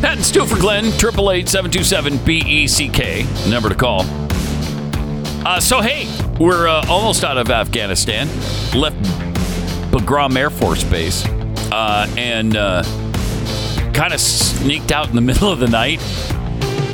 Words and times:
Pat 0.00 0.16
and 0.16 0.24
Stu 0.24 0.46
for 0.46 0.58
Glenn, 0.58 0.84
888-727-BECK, 0.84 3.50
number 3.50 3.68
to 3.68 3.74
call. 3.74 4.04
Uh, 5.46 5.60
so, 5.60 5.80
hey, 5.80 6.06
we're 6.38 6.68
uh, 6.68 6.86
almost 6.88 7.24
out 7.24 7.38
of 7.38 7.50
Afghanistan. 7.50 8.28
Left 8.74 8.96
Bagram 9.92 10.36
Air 10.36 10.50
Force 10.50 10.84
Base 10.84 11.24
uh, 11.72 12.06
and 12.16 12.56
uh, 12.56 12.82
kind 13.92 14.12
of 14.12 14.20
sneaked 14.20 14.92
out 14.92 15.08
in 15.08 15.14
the 15.14 15.20
middle 15.22 15.50
of 15.50 15.58
the 15.58 15.68
night 15.68 16.00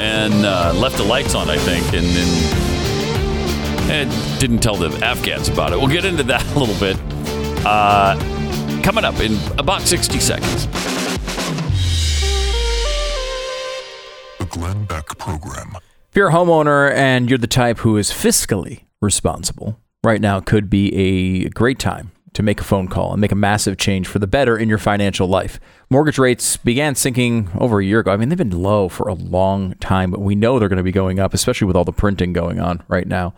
and 0.00 0.46
uh, 0.46 0.72
left 0.74 0.96
the 0.96 1.04
lights 1.04 1.34
on, 1.34 1.50
I 1.50 1.58
think, 1.58 1.84
and 1.92 2.06
then 2.06 2.62
didn't 4.38 4.58
tell 4.58 4.74
the 4.74 4.88
Afghans 5.04 5.48
about 5.48 5.72
it. 5.72 5.78
We'll 5.78 5.86
get 5.86 6.04
into 6.04 6.24
that 6.24 6.44
a 6.56 6.58
little 6.58 6.74
bit 6.80 6.96
uh, 7.64 8.16
coming 8.82 9.04
up 9.04 9.18
in 9.20 9.38
about 9.58 9.82
60 9.82 10.18
seconds. 10.18 10.66
The 14.38 14.46
Glenn 14.50 14.84
Beck 14.84 15.06
Program. 15.18 15.76
If 16.10 16.16
you're 16.16 16.28
a 16.28 16.32
homeowner 16.32 16.92
and 16.92 17.30
you're 17.30 17.38
the 17.38 17.46
type 17.46 17.78
who 17.78 17.96
is 17.96 18.10
fiscally 18.10 18.84
responsible, 19.00 19.78
right 20.04 20.20
now 20.20 20.40
could 20.40 20.68
be 20.68 20.94
a 20.94 21.48
great 21.50 21.78
time 21.78 22.10
to 22.34 22.42
make 22.42 22.60
a 22.60 22.64
phone 22.64 22.88
call 22.88 23.12
and 23.12 23.20
make 23.20 23.32
a 23.32 23.36
massive 23.36 23.76
change 23.76 24.06
for 24.06 24.18
the 24.18 24.26
better 24.26 24.56
in 24.56 24.68
your 24.68 24.78
financial 24.78 25.28
life. 25.28 25.60
Mortgage 25.90 26.18
rates 26.18 26.56
began 26.56 26.94
sinking 26.94 27.50
over 27.58 27.80
a 27.80 27.84
year 27.84 28.00
ago. 28.00 28.10
I 28.10 28.16
mean, 28.16 28.30
they've 28.30 28.38
been 28.38 28.62
low 28.62 28.88
for 28.88 29.08
a 29.08 29.14
long 29.14 29.74
time, 29.74 30.10
but 30.10 30.20
we 30.20 30.34
know 30.34 30.58
they're 30.58 30.68
going 30.68 30.78
to 30.78 30.82
be 30.82 30.92
going 30.92 31.18
up, 31.20 31.34
especially 31.34 31.66
with 31.66 31.76
all 31.76 31.84
the 31.84 31.92
printing 31.92 32.32
going 32.32 32.58
on 32.58 32.82
right 32.88 33.06
now. 33.06 33.34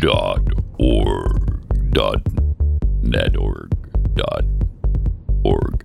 Dot 0.00 0.40
org. 0.78 1.90
Dot 1.92 2.20
net 3.02 3.36
org. 3.36 3.70
Dot 4.14 4.44
org. 5.44 5.82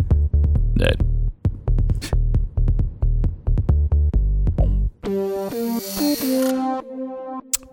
Net. 0.76 0.96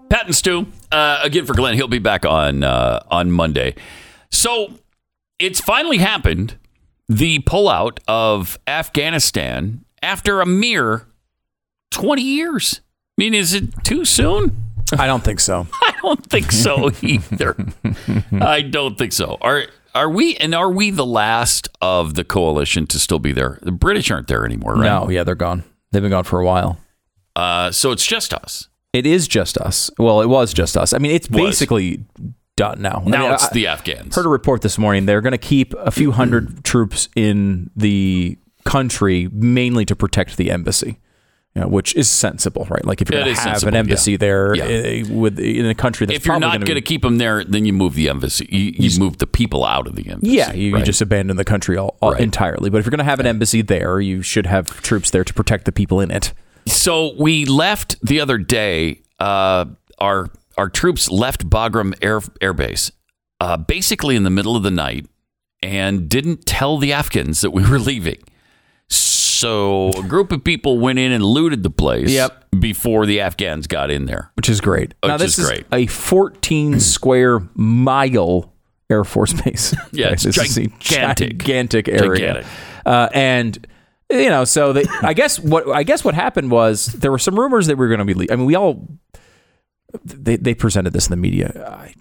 Pat 0.09 0.27
and 0.27 0.35
Stu, 0.35 0.67
uh, 0.91 1.21
again 1.23 1.45
for 1.45 1.53
Glenn. 1.53 1.75
He'll 1.75 1.89
be 1.89 1.99
back 1.99 2.25
on 2.25 2.65
uh, 2.65 3.03
on 3.11 3.31
Monday. 3.31 3.75
So 4.31 4.79
it's 5.39 5.61
finally 5.61 5.99
happened. 5.99 6.57
The 7.09 7.41
pullout 7.41 7.99
of 8.09 8.59
Afghanistan 8.67 9.85
after 10.03 10.41
a 10.41 10.47
mere 10.47 11.07
twenty 11.91 12.23
years. 12.23 12.81
I 13.19 13.23
mean, 13.23 13.35
is 13.35 13.53
it 13.53 13.85
too 13.85 14.05
soon? 14.07 14.57
I 14.97 15.07
don't 15.07 15.23
think 15.23 15.41
so. 15.41 15.67
I 15.83 15.95
don't 16.01 16.25
think 16.25 16.53
so 16.53 16.91
either. 17.03 17.55
I 18.41 18.63
don't 18.63 18.97
think 18.97 19.13
so. 19.13 19.37
Are 19.43 19.65
are 19.95 20.09
we 20.09 20.37
and 20.37 20.55
are 20.55 20.71
we 20.71 20.91
the 20.91 21.07
last 21.07 21.69
of 21.83 22.15
the 22.15 22.25
coalition 22.25 22.87
to 22.87 22.99
still 22.99 23.19
be 23.19 23.33
there? 23.33 23.59
The 23.63 23.73
British 23.73 24.11
aren't 24.11 24.29
there 24.29 24.47
anymore, 24.47 24.75
right? 24.77 24.85
No, 24.85 25.11
yeah, 25.11 25.23
they're 25.23 25.35
gone. 25.35 25.65
They've 25.93 26.03
been 26.03 26.11
gone 26.11 26.25
for 26.25 26.41
a 26.41 26.45
while. 26.45 26.79
Uh, 27.37 27.71
so 27.71 27.93
it's 27.93 28.05
just 28.07 28.33
us. 28.35 28.69
It 28.93 29.07
is 29.07 29.29
just 29.29 29.59
us. 29.59 29.91
Well, 29.99 30.23
it 30.23 30.27
was 30.29 30.53
just 30.55 30.77
us. 30.77 30.93
I 30.93 30.99
mean, 30.99 31.13
it's 31.13 31.29
Was. 31.31 31.41
basically 31.43 32.05
done 32.57 32.81
now. 32.81 33.03
I 33.07 33.09
Now 33.11 33.23
mean, 33.25 33.33
it's 33.35 33.45
I- 33.45 33.51
the 33.53 33.67
Afghans. 33.67 34.17
heard 34.17 34.25
a 34.27 34.29
report 34.31 34.63
this 34.63 34.79
morning. 34.79 35.05
They're 35.07 35.21
going 35.21 35.33
to 35.33 35.39
keep 35.39 35.75
a 35.75 35.91
few 35.91 36.13
hundred 36.13 36.65
troops 36.65 37.09
in 37.15 37.71
the 37.77 38.39
country, 38.65 39.29
mainly 39.33 39.85
to 39.85 39.95
protect 39.95 40.37
the 40.39 40.51
embassy. 40.51 40.99
You 41.55 41.63
know, 41.63 41.69
which 41.69 41.95
is 41.97 42.11
sensible, 42.11 42.67
right? 42.69 42.85
Like 42.85 43.01
if 43.01 43.09
you're 43.11 43.23
going 43.23 43.35
to 43.35 43.41
have 43.41 43.53
sensible, 43.61 43.69
an 43.69 43.77
embassy 43.77 44.13
yeah. 44.13 44.17
there 44.19 44.55
Yeah. 44.55 44.65
eh, 44.65 45.05
with 45.09 45.39
in 45.39 45.65
a 45.65 45.75
country 45.75 46.05
that's 46.07 46.19
if 46.19 46.27
you're 46.27 46.39
not 46.39 46.61
going 46.61 46.75
to 46.75 46.83
keep 46.83 47.01
them 47.01 47.17
there, 47.17 47.45
then 47.45 47.65
you 47.65 47.73
move 47.73 47.95
the 47.95 48.11
embassy. 48.11 48.47
You, 48.51 48.73
you 48.77 48.99
move 49.01 49.17
the 49.19 49.27
people 49.27 49.65
out 49.65 49.87
of 49.87 49.95
the 49.97 50.07
embassy. 50.11 50.33
yeah, 50.37 50.53
you, 50.53 50.77
you 50.77 50.85
just 50.85 51.01
abandon 51.01 51.39
the 51.39 51.47
country 51.47 51.79
all, 51.79 51.97
all 52.03 52.13
Right. 52.13 52.21
entirely. 52.21 52.69
But 52.69 52.79
if 52.79 52.85
you're 52.85 52.91
going 52.91 52.99
to 52.99 53.05
have 53.05 53.21
an 53.21 53.27
embassy 53.27 53.63
there, 53.63 54.01
you 54.01 54.21
should 54.21 54.45
have 54.45 54.83
troops 54.83 55.09
there 55.11 55.25
to 55.25 55.33
protect 55.33 55.65
the 55.65 55.73
people 55.73 55.99
in 55.99 56.11
it. 56.11 56.35
So 56.67 57.15
we 57.19 57.45
left 57.45 57.97
the 58.05 58.21
other 58.21 58.39
day. 58.39 59.03
Uh, 59.19 59.67
our 59.99 60.29
our 60.59 60.69
troops 60.69 61.11
left 61.11 61.49
Bagram 61.49 61.95
Air 62.03 62.21
Air 62.41 62.53
Base, 62.53 62.91
uh, 63.41 63.57
basically 63.57 64.17
in 64.17 64.25
the 64.25 64.31
middle 64.31 64.57
of 64.57 64.63
the 64.63 64.71
night, 64.71 65.07
and 65.63 66.09
didn't 66.09 66.45
tell 66.47 66.79
the 66.79 66.93
Afghans 66.93 67.41
that 67.41 67.51
we 67.51 67.69
were 67.69 67.79
leaving. 67.91 68.19
So 68.89 69.91
a 69.91 70.03
group 70.03 70.33
of 70.33 70.43
people 70.45 70.79
went 70.79 70.99
in 70.99 71.13
and 71.13 71.23
looted 71.25 71.63
the 71.63 71.71
place. 71.71 72.11
Yep. 72.11 72.45
Before 72.59 73.05
the 73.05 73.21
Afghans 73.21 73.67
got 73.67 73.91
in 73.91 74.07
there. 74.07 74.31
which 74.35 74.49
is 74.49 74.63
great. 74.63 74.95
Which 75.03 75.09
now 75.09 75.19
this 75.19 75.39
is 75.39 75.47
great. 75.47 75.67
a 75.73 75.87
14 75.87 76.81
square 76.81 77.41
mile 77.55 78.51
Air 78.89 79.05
Force 79.05 79.33
base. 79.43 79.75
Yeah, 79.93 80.13
it's 80.13 80.23
This 80.23 80.39
is 80.39 80.57
a 80.57 80.67
gigantic. 80.79 81.37
gigantic 81.39 81.89
area, 81.89 82.09
Gigantic. 82.19 82.47
Uh, 82.87 83.09
and 83.13 83.67
you 84.11 84.29
know, 84.29 84.45
so 84.45 84.73
they, 84.73 84.85
I 85.03 85.15
guess 85.15 85.39
what 85.39 85.69
I 85.69 85.83
guess 85.83 86.05
what 86.05 86.15
happened 86.15 86.51
was 86.51 86.87
there 86.87 87.11
were 87.11 87.19
some 87.19 87.39
rumors 87.39 87.67
that 87.67 87.77
we 87.77 87.87
were 87.87 87.95
going 87.95 88.07
to 88.07 88.15
be. 88.15 88.15
Le- 88.15 88.27
I 88.33 88.37
mean, 88.37 88.47
we 88.47 88.55
all 88.55 88.87
they 90.05 90.37
they 90.37 90.55
presented 90.55 90.93
this 90.93 91.07
in 91.07 91.11
the 91.11 91.17
media. 91.17 91.93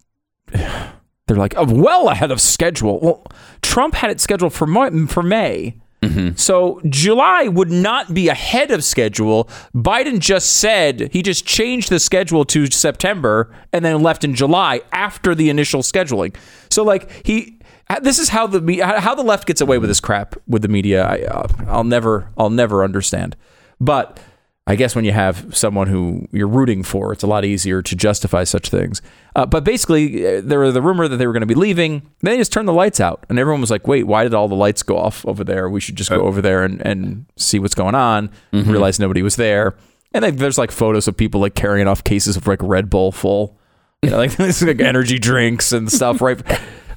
I, 0.54 0.92
they're 1.28 1.38
like, 1.38 1.56
oh, 1.58 1.66
well 1.66 2.10
ahead 2.10 2.32
of 2.32 2.40
schedule. 2.40 3.00
Well, 3.00 3.28
Trump 3.62 3.96
had 3.96 4.12
it 4.12 4.22
scheduled 4.22 4.54
for 4.54 4.68
Mar- 4.68 5.08
for 5.08 5.24
May. 5.24 5.80
Mm-hmm. 6.02 6.36
So 6.36 6.82
July 6.88 7.48
would 7.48 7.72
not 7.72 8.14
be 8.14 8.28
ahead 8.28 8.70
of 8.70 8.84
schedule. 8.84 9.50
Biden 9.74 10.20
just 10.20 10.58
said 10.58 11.10
he 11.12 11.24
just 11.24 11.46
changed 11.46 11.90
the 11.90 12.00
schedule 12.00 12.46
to 12.46 12.68
September 12.68 13.54
and 13.74 13.84
then 13.84 14.04
left 14.04 14.24
in 14.24 14.36
July 14.36 14.82
after 14.92 15.34
the 15.34 15.50
initial 15.50 15.82
scheduling. 15.82 16.36
So 16.70 16.84
like 16.84 17.10
he 17.26 17.55
this 18.02 18.20
is 18.20 18.30
how 18.30 18.48
the 18.48 18.82
how 18.82 19.16
the 19.16 19.24
left 19.24 19.48
gets 19.48 19.62
away 19.62 19.78
with 19.78 19.90
this 19.90 20.00
crap 20.00 20.36
with 20.48 20.62
the 20.62 20.68
media. 20.68 21.06
I, 21.06 21.22
uh, 21.22 21.48
I'll 21.68 21.84
never 21.84 22.30
I'll 22.38 22.50
never 22.50 22.84
understand. 22.84 23.36
But 23.80 24.20
I 24.68 24.76
guess 24.76 24.96
when 24.96 25.06
you 25.06 25.12
have 25.12 25.56
someone 25.56 25.88
who 25.88 26.28
you're 26.32 26.48
rooting 26.48 26.82
for, 26.82 27.14
it's 27.14 27.22
a 27.22 27.28
lot 27.28 27.46
easier 27.46 27.84
to 27.84 27.96
justify 27.96 28.44
such 28.44 28.70
things. 28.70 29.00
Uh, 29.36 29.46
but 29.46 29.64
basically, 29.64 30.26
uh, 30.26 30.42
there 30.44 30.60
was 30.60 30.74
the 30.74 30.82
rumor 30.82 31.08
that 31.08 31.18
they 31.18 31.28
were 31.28 31.34
going 31.34 31.42
to 31.42 31.48
be 31.48 31.54
leaving. 31.54 32.02
Then 32.22 32.34
they 32.34 32.38
just 32.38 32.52
turned 32.52 32.68
the 32.68 32.74
lights 32.74 33.00
out, 33.00 33.24
and 33.30 33.38
everyone 33.38 33.62
was 33.62 33.70
like, 33.70 33.88
"Wait, 33.88 34.08
why 34.08 34.24
did 34.24 34.34
all 34.34 34.48
the 34.48 34.56
lights 34.56 34.82
go 34.82 34.98
off 34.98 35.24
over 35.28 35.44
there? 35.44 35.70
We 35.70 35.80
should 35.80 35.96
just 35.96 36.10
go 36.10 36.22
over 36.22 36.42
there 36.42 36.64
and, 36.64 36.82
and 36.86 37.26
see 37.38 37.60
what's 37.60 37.76
going 37.76 37.94
on." 37.96 38.32
Realize 38.72 39.00
nobody 39.00 39.22
was 39.22 39.36
there, 39.36 39.76
and 40.14 40.24
then 40.24 40.38
there's 40.38 40.58
like 40.58 40.72
photos 40.72 41.08
of 41.08 41.16
people 41.16 41.42
like 41.42 41.54
carrying 41.54 41.88
off 41.88 42.04
cases 42.04 42.36
of 42.36 42.48
like 42.48 42.60
Red 42.64 42.90
Bull 42.90 43.12
full, 43.12 43.60
you 44.02 44.10
know, 44.10 44.18
like 44.18 44.40
like 44.40 44.80
energy 44.80 45.20
drinks 45.20 45.72
and 45.74 45.92
stuff. 45.92 46.22
Right? 46.22 46.42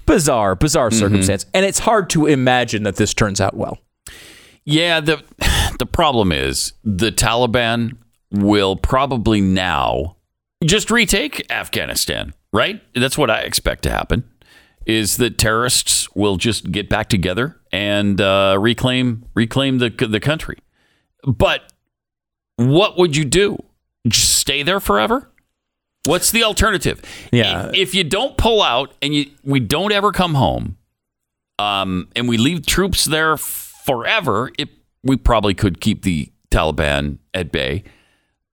Bizarre, 0.08 0.56
bizarre 0.56 0.90
circumstance, 0.90 1.46
and 1.54 1.64
it's 1.64 1.78
hard 1.80 2.10
to 2.10 2.26
imagine 2.26 2.82
that 2.82 2.96
this 2.96 3.14
turns 3.14 3.40
out 3.40 3.54
well. 3.54 3.78
Yeah, 4.64 5.00
the 5.00 5.22
the 5.78 5.86
problem 5.86 6.32
is 6.32 6.72
the 6.82 7.12
Taliban 7.12 7.96
will 8.30 8.74
probably 8.76 9.40
now 9.40 10.16
just 10.64 10.90
retake 10.90 11.46
Afghanistan, 11.50 12.34
right? 12.52 12.82
That's 12.94 13.16
what 13.16 13.30
I 13.30 13.40
expect 13.40 13.82
to 13.84 13.90
happen. 13.90 14.24
Is 14.86 15.18
that 15.18 15.36
terrorists 15.36 16.08
will 16.14 16.36
just 16.36 16.72
get 16.72 16.88
back 16.88 17.08
together 17.08 17.60
and 17.70 18.20
uh, 18.20 18.56
reclaim 18.58 19.26
reclaim 19.34 19.78
the 19.78 19.90
the 19.90 20.20
country? 20.20 20.58
But 21.24 21.72
what 22.56 22.96
would 22.98 23.16
you 23.16 23.24
do? 23.24 23.58
Just 24.06 24.38
stay 24.38 24.62
there 24.62 24.80
forever? 24.80 25.30
What's 26.08 26.30
the 26.30 26.42
alternative? 26.42 27.02
Yeah. 27.30 27.70
If, 27.74 27.94
you 27.94 28.02
don't 28.02 28.36
pull 28.38 28.62
out 28.62 28.94
and 29.02 29.14
you 29.14 29.30
we 29.44 29.60
don't 29.60 29.92
ever 29.92 30.10
come 30.10 30.34
home, 30.34 30.78
um, 31.58 32.08
and 32.16 32.28
we 32.28 32.38
leave 32.38 32.64
troops 32.64 33.04
there 33.04 33.36
forever, 33.36 34.50
it, 34.58 34.70
we 35.02 35.16
probably 35.16 35.54
could 35.54 35.80
keep 35.80 36.02
the 36.02 36.32
Taliban 36.50 37.18
at 37.34 37.52
bay. 37.52 37.84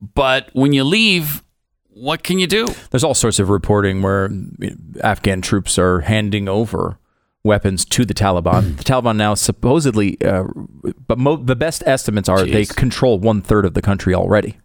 But 0.01 0.49
when 0.53 0.73
you 0.73 0.83
leave, 0.83 1.43
what 1.87 2.23
can 2.23 2.39
you 2.39 2.47
do? 2.47 2.67
There's 2.91 3.03
all 3.03 3.13
sorts 3.13 3.39
of 3.39 3.49
reporting 3.49 4.01
where 4.01 4.29
Afghan 5.01 5.41
troops 5.41 5.79
are 5.79 6.01
handing 6.01 6.49
over 6.49 6.99
weapons 7.43 7.85
to 7.85 8.03
the 8.03 8.13
Taliban. 8.13 8.75
the 8.75 8.83
Taliban 8.83 9.15
now 9.15 9.33
supposedly, 9.33 10.21
uh, 10.21 10.43
but 11.07 11.17
mo- 11.17 11.37
the 11.37 11.55
best 11.55 11.83
estimates 11.85 12.27
are 12.27 12.43
they 12.43 12.65
control 12.65 13.17
one 13.19 13.41
third 13.41 13.65
of 13.65 13.75
the 13.75 13.81
country 13.81 14.13
already 14.13 14.57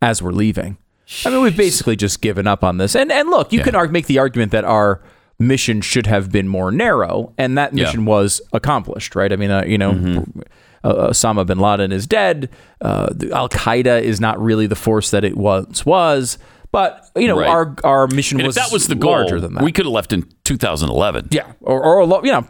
as 0.00 0.22
we're 0.22 0.32
leaving. 0.32 0.78
I 1.24 1.30
mean, 1.30 1.42
we've 1.42 1.56
basically 1.56 1.96
just 1.96 2.20
given 2.20 2.46
up 2.46 2.62
on 2.64 2.78
this. 2.78 2.94
And 2.94 3.10
and 3.10 3.28
look, 3.30 3.52
you 3.52 3.58
Yeah. 3.60 3.64
can 3.64 3.74
arg- 3.74 3.92
make 3.92 4.06
the 4.06 4.18
argument 4.18 4.52
that 4.52 4.64
our 4.64 5.00
mission 5.38 5.80
should 5.80 6.06
have 6.06 6.30
been 6.30 6.46
more 6.48 6.70
narrow, 6.70 7.32
and 7.38 7.56
that 7.58 7.74
Yeah. 7.74 7.84
mission 7.84 8.04
was 8.04 8.40
accomplished, 8.52 9.14
right? 9.16 9.32
I 9.32 9.36
mean, 9.36 9.50
uh, 9.50 9.64
you 9.66 9.78
know. 9.78 9.92
Mm-hmm. 9.92 10.40
Uh, 10.82 11.08
Osama 11.08 11.44
bin 11.44 11.58
Laden 11.58 11.92
is 11.92 12.06
dead. 12.06 12.48
Uh, 12.80 13.08
Al 13.34 13.50
Qaeda 13.50 14.00
is 14.00 14.18
not 14.18 14.40
really 14.40 14.66
the 14.66 14.74
force 14.74 15.10
that 15.10 15.24
it 15.24 15.36
once 15.36 15.84
was. 15.84 16.38
But 16.72 17.04
you 17.16 17.26
know, 17.28 17.38
Right. 17.38 17.48
our 17.50 17.74
our 17.84 18.06
mission 18.06 18.38
And 18.40 18.46
was 18.46 18.56
if 18.56 18.62
that 18.64 18.72
was 18.72 18.86
the 18.86 18.94
goal, 18.94 19.10
larger 19.12 19.40
than 19.40 19.54
that. 19.54 19.62
we 19.64 19.72
could 19.72 19.84
have 19.84 19.92
left 19.92 20.12
in 20.12 20.24
2011. 20.44 21.28
Yeah, 21.32 21.42
or 21.60 21.82
or 21.84 22.24
you 22.24 22.32
know, 22.32 22.46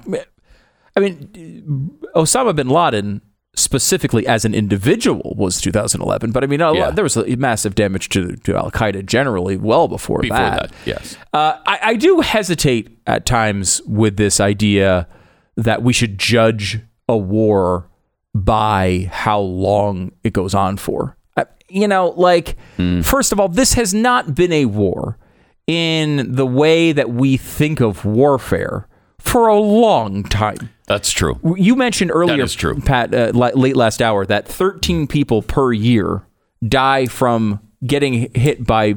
I 0.96 1.00
mean, 1.00 1.90
Osama 2.14 2.54
bin 2.54 2.68
Laden 2.68 3.20
specifically 3.55 4.26
as 4.26 4.44
an 4.44 4.55
individual 4.55 5.35
was 5.37 5.61
2011, 5.61 6.31
but 6.32 6.44
I 6.44 6.47
mean, 6.47 6.61
a 6.61 6.73
Yeah. 6.73 6.81
lot, 6.87 6.94
there 6.94 7.02
was 7.05 7.17
a 7.17 7.37
massive 7.37 7.75
damage 7.75 8.08
to, 8.11 8.37
to 8.37 8.56
Al 8.56 8.70
Qaeda 8.70 9.05
generally 9.06 9.56
well 9.56 9.88
before, 9.88 10.20
Before 10.20 10.37
that. 10.38 10.70
that, 10.70 10.73
yes. 10.87 11.17
Uh, 11.32 11.55
I, 11.67 11.79
I 11.82 11.94
do 11.97 12.20
hesitate 12.20 12.97
at 13.06 13.26
times 13.26 13.82
with 13.87 14.17
this 14.17 14.41
idea 14.41 15.08
that 15.56 15.82
we 15.82 15.93
should 15.93 16.19
judge 16.19 16.81
a 17.08 17.17
war 17.17 17.91
by 18.35 19.08
how 19.12 19.41
long 19.41 20.12
it 20.23 20.32
goes 20.32 20.55
on 20.55 20.76
for. 20.76 21.17
Uh, 21.37 21.44
you 21.69 21.88
know, 21.88 22.11
like, 22.17 22.56
first 23.02 23.32
of 23.32 23.41
all, 23.41 23.49
this 23.49 23.75
has 23.75 23.93
not 23.93 24.35
been 24.35 24.52
a 24.52 24.67
war 24.67 25.19
in 25.67 26.35
the 26.35 26.47
way 26.47 26.93
that 26.93 27.11
we 27.11 27.37
think 27.37 27.81
of 27.81 28.05
warfare 28.05 28.87
for 29.19 29.49
a 29.49 29.58
long 29.58 30.23
time. 30.23 30.70
That's 30.90 31.12
true. 31.12 31.38
You 31.56 31.76
mentioned 31.76 32.10
earlier, 32.12 32.44
true. 32.48 32.81
Pat, 32.81 33.14
uh, 33.14 33.31
late 33.32 33.76
last 33.76 34.02
hour, 34.02 34.26
that 34.26 34.48
13 34.48 35.06
people 35.06 35.40
per 35.40 35.72
year 35.72 36.22
die 36.66 37.06
from 37.06 37.60
getting 37.87 38.28
hit 38.34 38.66
by 38.66 38.94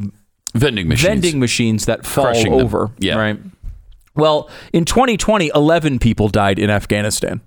Vending 0.56 0.88
machines. 0.88 1.07
vending 1.07 1.40
machines 1.40 1.86
that 1.86 2.04
fall 2.04 2.25
Crushing 2.25 2.51
them. 2.57 2.66
over. 2.66 2.90
Yeah. 2.98 3.18
Right. 3.18 3.40
Well, 4.16 4.50
in 4.74 4.86
2020, 4.86 5.51
11 5.54 6.00
people 6.00 6.30
died 6.30 6.57
in 6.57 6.72
Afghanistan. 6.72 7.42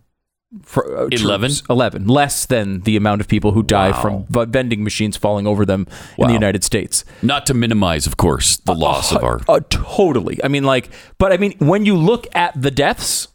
For, 0.62 0.84
uh, 0.96 1.08
11? 1.10 1.50
troops. 1.50 1.62
11. 1.68 2.06
Less 2.06 2.46
than 2.46 2.82
the 2.82 2.96
amount 2.96 3.20
of 3.20 3.26
people 3.26 3.50
who 3.50 3.64
die 3.64 3.90
Wow. 3.90 4.26
from 4.28 4.48
vending 4.52 4.84
machines 4.84 5.16
falling 5.16 5.48
over 5.48 5.66
them 5.66 5.88
in 6.18 6.28
the 6.28 6.32
United 6.32 6.62
States. 6.62 7.04
Not 7.20 7.46
to 7.46 7.54
minimize, 7.54 8.06
of 8.06 8.16
course, 8.16 8.58
the 8.58 8.74
loss 8.76 9.10
of 9.12 9.24
our. 9.24 9.40
Uh, 9.48 9.58
totally. 9.70 10.38
I 10.44 10.46
mean, 10.48 10.62
like, 10.62 10.88
but 11.18 11.32
I 11.32 11.36
mean, 11.36 11.54
when 11.58 11.84
you 11.84 11.96
look 11.96 12.28
at 12.32 12.60
the 12.62 12.70
deaths 12.70 13.26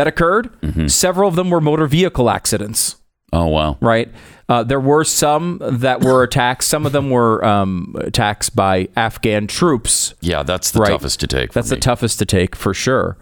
that 0.00 0.06
occurred, 0.06 0.48
Mm-hmm. 0.62 0.86
several 0.88 1.28
of 1.28 1.34
them 1.36 1.50
were 1.50 1.60
motor 1.60 1.86
vehicle 1.86 2.30
accidents 2.30 2.96
Oh 3.32 3.46
wow. 3.46 3.76
right? 3.80 4.08
Uh, 4.48 4.64
there 4.64 4.80
were 4.80 5.04
some 5.04 5.58
that 5.62 6.00
were 6.02 6.22
attacks. 6.28 6.66
Some 6.66 6.84
of 6.86 6.92
them 6.92 7.10
were 7.10 7.44
um, 7.44 7.94
attacks 8.00 8.50
by 8.50 8.88
Afghan 8.96 9.46
troops. 9.46 10.14
Yeah, 10.20 10.42
that's 10.42 10.72
the 10.72 10.80
Right. 10.80 10.90
toughest 10.90 11.20
to 11.20 11.26
take. 11.28 11.52
That's 11.52 11.68
the 11.70 11.76
toughest 11.76 12.18
to 12.18 12.26
take 12.26 12.56
for 12.56 12.74
sure. 12.74 13.16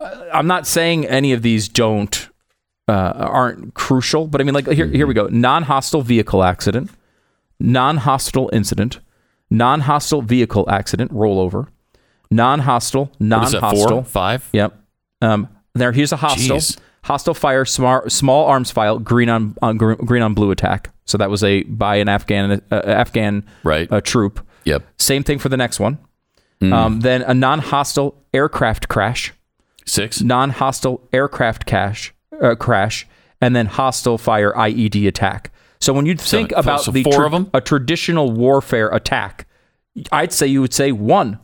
Uh, 0.00 0.24
I'm 0.34 0.48
not 0.48 0.66
saying 0.66 1.06
any 1.06 1.32
of 1.32 1.42
these 1.42 1.68
don't 1.68 2.28
uh, 2.88 3.12
aren't 3.38 3.74
crucial, 3.74 4.26
but 4.26 4.40
I 4.40 4.44
mean, 4.44 4.54
like 4.54 4.66
here, 4.66 4.88
here 4.88 5.06
we 5.06 5.14
go: 5.14 5.28
non-hostile 5.30 6.02
vehicle 6.02 6.42
accident, 6.42 6.90
non-hostile 7.60 8.50
incident, 8.52 8.98
non-hostile 9.50 10.22
vehicle 10.22 10.68
accident 10.68 11.12
rollover, 11.12 11.68
non-hostile, 12.30 13.04
What 13.18 13.44
is 13.44 13.52
that? 13.52 13.60
non-hostile. 13.62 13.88
Four, 14.02 14.04
five. 14.04 14.48
Yep. 14.52 14.74
Um, 15.20 15.48
there, 15.74 15.92
here's 15.92 16.12
a 16.12 16.16
hostile. 16.16 16.56
Jeez. 16.58 16.78
Hostile 17.04 17.34
fire, 17.34 17.64
small, 17.64 18.08
small 18.08 18.46
arms 18.46 18.70
file, 18.70 18.98
green 18.98 19.28
on, 19.28 19.56
on 19.60 19.76
green 19.76 20.22
on 20.22 20.34
blue 20.34 20.50
attack. 20.52 20.90
So 21.04 21.18
that 21.18 21.30
was 21.30 21.42
a 21.42 21.64
by 21.64 21.96
an 21.96 22.08
Afghan 22.08 22.62
uh, 22.70 22.74
Afghan 22.84 23.44
Right. 23.64 23.90
uh, 23.90 24.00
troop. 24.00 24.46
Yep. 24.64 24.84
Same 24.98 25.24
thing 25.24 25.38
for 25.40 25.48
the 25.48 25.56
next 25.56 25.80
one. 25.80 25.98
Mm. 26.60 26.72
Um, 26.72 27.00
then 27.00 27.22
a 27.22 27.34
non-hostile 27.34 28.14
aircraft 28.32 28.86
crash, 28.88 29.32
Six. 29.84 30.20
non-hostile 30.22 31.08
aircraft 31.12 31.66
cash, 31.66 32.14
uh, 32.40 32.54
crash, 32.54 33.04
and 33.40 33.56
then 33.56 33.66
hostile 33.66 34.16
fire 34.16 34.52
IED 34.52 35.08
attack. 35.08 35.50
So 35.80 35.92
when 35.92 36.06
you 36.06 36.14
think 36.14 36.52
so- 36.52 36.56
about 36.58 36.82
so 36.82 36.92
the 36.92 37.02
four 37.02 37.24
of 37.24 37.34
'em? 37.34 37.50
a 37.52 37.60
traditional 37.60 38.30
warfare 38.30 38.88
attack, 38.90 39.48
I'd 40.12 40.32
say 40.32 40.46
you 40.46 40.60
would 40.60 40.72
say 40.72 40.92
one. 40.92 41.40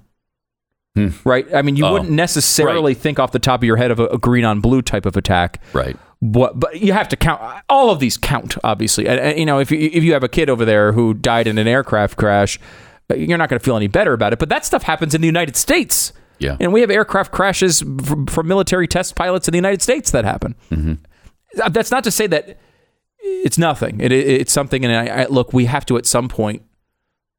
Right? 1.25 1.47
I 1.55 1.63
mean, 1.63 1.77
you 1.77 1.85
Hmm. 1.85 1.91
Oh. 1.91 1.93
wouldn't 1.93 2.11
necessarily 2.11 2.93
think 2.95 3.19
off 3.21 3.31
the 3.33 3.39
top 3.39 3.61
of 3.61 3.65
your 3.65 3.77
head 3.77 3.91
of 3.93 4.01
a, 4.01 4.07
a 4.07 4.19
green 4.19 4.45
on 4.45 4.61
blue 4.61 4.83
type 4.83 5.07
of 5.07 5.17
attack. 5.17 5.63
Right. 5.73 5.97
But, 6.21 6.59
but 6.59 6.81
you 6.81 6.93
have 6.93 7.09
to 7.11 7.17
count 7.17 7.41
all 7.69 7.91
of 7.91 8.01
these 8.01 8.17
count 8.17 8.57
obviously 8.65 9.07
and, 9.07 9.21
and, 9.21 9.39
you 9.39 9.47
know 9.47 9.61
if 9.61 9.71
you, 9.71 9.79
if 9.93 10.03
you 10.03 10.13
have 10.15 10.25
a 10.25 10.29
kid 10.29 10.51
over 10.51 10.65
there 10.65 10.91
who 10.91 11.15
died 11.15 11.47
in 11.47 11.59
an 11.59 11.69
aircraft 11.69 12.17
crash 12.17 12.59
uh, 13.09 13.15
you're 13.15 13.39
not 13.39 13.49
going 13.49 13.61
to 13.61 13.65
feel 13.65 13.77
any 13.77 13.87
better 13.87 14.13
about 14.15 14.33
it 14.33 14.41
but 14.41 14.49
that 14.49 14.65
stuff 14.65 14.83
happens 14.83 15.15
in 15.15 15.21
the 15.21 15.29
United 15.29 15.55
States 15.55 16.13
Yeah. 16.41 16.57
and 16.59 16.73
we 16.73 16.81
have 16.81 16.91
aircraft 16.91 17.31
crashes 17.31 17.83
from, 18.05 18.27
from 18.27 18.49
military 18.49 18.89
test 18.89 19.15
pilots 19.15 19.47
in 19.47 19.53
the 19.53 19.59
United 19.59 19.81
States 19.81 20.11
that 20.11 20.25
happen 20.25 20.57
Uh, 21.63 21.69
that's 21.69 21.93
not 21.93 22.03
to 22.03 22.11
say 22.11 22.27
that 22.27 22.59
it's 23.23 23.57
nothing 23.57 24.01
it, 24.01 24.11
it- 24.11 24.27
it's 24.41 24.53
something 24.53 24.85
and 24.85 24.93
I, 25.11 25.23
I, 25.23 25.27
look 25.27 25.53
we 25.53 25.67
have 25.67 25.87
to 25.87 25.97
at 25.99 26.05
some 26.05 26.29
point 26.29 26.63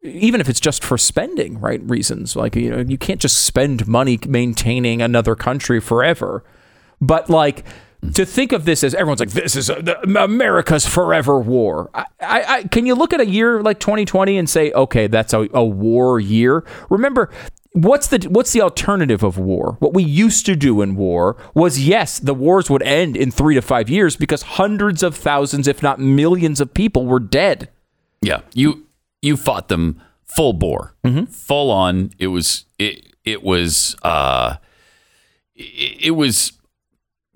even 0.01 0.39
if 0.39 0.47
it's 0.47 0.59
just 0.59 0.83
for 0.83 0.97
spending 0.97 1.59
right 1.59 1.81
reasons 1.83 2.35
like 2.35 2.55
you 2.55 2.69
know 2.69 2.79
you 2.79 2.97
can't 2.97 3.19
just 3.19 3.43
spend 3.43 3.87
money 3.87 4.17
maintaining 4.27 5.01
another 5.01 5.35
country 5.35 5.79
forever 5.79 6.43
but 7.01 7.29
like 7.29 7.65
to 8.13 8.25
think 8.25 8.51
of 8.51 8.65
this 8.65 8.83
as 8.83 8.93
everyone's 8.95 9.19
like 9.19 9.31
this 9.31 9.55
is 9.55 9.69
a, 9.69 10.01
America's 10.17 10.85
forever 10.85 11.39
war. 11.39 11.89
I, 11.93 12.05
I, 12.21 12.43
I, 12.43 12.63
can 12.63 12.85
you 12.85 12.95
look 12.95 13.13
at 13.13 13.19
a 13.19 13.25
year 13.25 13.61
like 13.61 13.79
2020 13.79 14.37
and 14.37 14.49
say, 14.49 14.71
okay, 14.71 15.07
that's 15.07 15.33
a, 15.33 15.47
a 15.53 15.63
war 15.63 16.19
year? 16.19 16.63
Remember, 16.89 17.29
what's 17.73 18.07
the 18.07 18.25
what's 18.29 18.53
the 18.53 18.61
alternative 18.61 19.23
of 19.23 19.37
war? 19.37 19.75
What 19.79 19.93
we 19.93 20.03
used 20.03 20.45
to 20.45 20.55
do 20.55 20.81
in 20.81 20.95
war 20.95 21.35
was 21.53 21.85
yes, 21.85 22.19
the 22.19 22.33
wars 22.33 22.69
would 22.69 22.83
end 22.83 23.17
in 23.17 23.31
three 23.31 23.55
to 23.55 23.61
five 23.61 23.89
years 23.89 24.15
because 24.15 24.43
hundreds 24.43 25.03
of 25.03 25.15
thousands, 25.15 25.67
if 25.67 25.83
not 25.83 25.99
millions, 25.99 26.61
of 26.61 26.73
people 26.73 27.05
were 27.05 27.19
dead. 27.19 27.69
Yeah. 28.21 28.41
You 28.53 28.85
you 29.21 29.35
fought 29.37 29.67
them 29.67 30.01
full 30.25 30.53
bore, 30.53 30.95
Mm-hmm. 31.03 31.25
full 31.25 31.71
on. 31.71 32.11
It 32.19 32.27
was 32.27 32.65
it 32.77 33.13
it 33.25 33.43
was 33.43 33.95
uh 34.03 34.55
it, 35.55 36.05
it 36.07 36.11
was 36.11 36.53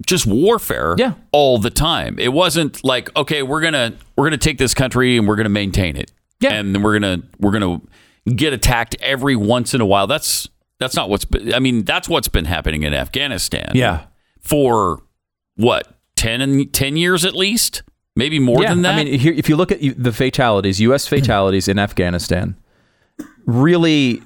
just 0.05 0.25
warfare 0.25 0.95
Yeah. 0.97 1.13
all 1.31 1.57
the 1.59 1.69
time. 1.69 2.17
It 2.19 2.33
wasn't 2.33 2.83
like 2.83 3.15
okay, 3.15 3.43
we're 3.43 3.61
gonna 3.61 3.93
we're 4.17 4.25
gonna 4.25 4.37
take 4.37 4.57
this 4.57 4.73
country 4.73 5.17
and 5.17 5.27
we're 5.27 5.35
gonna 5.35 5.49
maintain 5.49 5.95
it. 5.97 6.11
Yeah. 6.39 6.53
and 6.53 6.75
then 6.75 6.81
we're 6.83 6.99
gonna 6.99 7.21
we're 7.39 7.51
gonna 7.51 7.81
get 8.35 8.53
attacked 8.53 8.95
every 8.99 9.35
once 9.35 9.73
in 9.73 9.81
a 9.81 9.85
while. 9.85 10.07
That's 10.07 10.47
that's 10.79 10.95
not 10.95 11.09
what's 11.09 11.25
been, 11.25 11.53
I 11.53 11.59
mean 11.59 11.83
that's 11.85 12.09
what's 12.09 12.27
been 12.27 12.45
happening 12.45 12.83
in 12.83 12.93
Afghanistan. 12.93 13.71
Yeah. 13.75 14.05
for 14.41 15.01
what 15.55 15.87
10 16.15 16.41
and 16.41 16.73
10 16.73 16.97
years 16.97 17.23
at 17.25 17.33
least, 17.35 17.83
maybe 18.15 18.39
more 18.39 18.61
yeah, 18.61 18.69
than 18.69 18.81
that. 18.83 18.93
I 18.93 19.03
mean, 19.03 19.19
here, 19.19 19.33
if 19.33 19.49
you 19.49 19.55
look 19.55 19.71
at 19.71 19.79
the 19.81 20.11
fatalities, 20.11 20.79
U.S. 20.81 21.07
fatalities 21.07 21.67
in 21.67 21.79
Afghanistan, 21.79 22.55
really, 23.45 24.21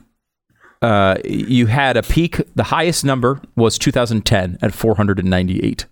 uh, 0.82 1.18
you 1.26 1.68
had 1.68 1.98
a 1.98 2.04
peak. 2.04 2.42
The 2.56 2.66
highest 2.66 3.04
number 3.06 3.42
was 3.56 3.78
2010 3.78 4.58
at 4.62 4.74
498. 4.74 5.86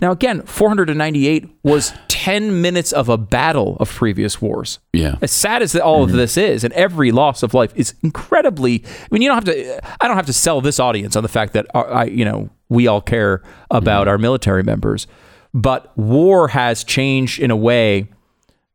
Now, 0.00 0.10
again, 0.10 0.42
498 0.42 1.48
was 1.62 1.94
10 2.08 2.60
minutes 2.60 2.92
of 2.92 3.08
a 3.08 3.16
battle 3.16 3.76
of 3.80 3.90
previous 3.90 4.42
wars. 4.42 4.78
yeah. 4.92 5.16
As 5.22 5.32
sad 5.32 5.62
as 5.62 5.74
all 5.74 6.04
of 6.04 6.12
this 6.12 6.36
is, 6.36 6.64
and 6.64 6.72
every 6.74 7.12
loss 7.12 7.42
of 7.42 7.54
life 7.54 7.72
is 7.74 7.94
incredibly. 8.02 8.84
I 8.84 9.06
mean, 9.10 9.22
you 9.22 9.28
don't 9.28 9.36
have 9.36 9.54
to. 9.54 10.04
I 10.04 10.06
don't 10.06 10.16
have 10.16 10.26
to 10.26 10.32
sell 10.32 10.60
this 10.60 10.78
audience 10.78 11.16
on 11.16 11.22
the 11.22 11.28
fact 11.28 11.54
that 11.54 11.66
uh, 11.74 11.80
I, 11.80 12.04
you 12.04 12.24
know, 12.24 12.50
we 12.68 12.86
all 12.86 13.00
care 13.00 13.42
about 13.70 14.08
our 14.08 14.18
military 14.18 14.62
members, 14.62 15.06
but 15.56 15.96
war 15.96 16.48
has 16.48 16.84
changed 16.84 17.40
in 17.40 17.50
a 17.50 17.56
way 17.56 18.08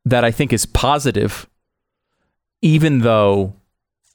that 0.04 0.26
I 0.26 0.32
think 0.32 0.52
is 0.52 0.66
positive, 0.66 1.48
even 2.62 3.00
though. 3.00 3.56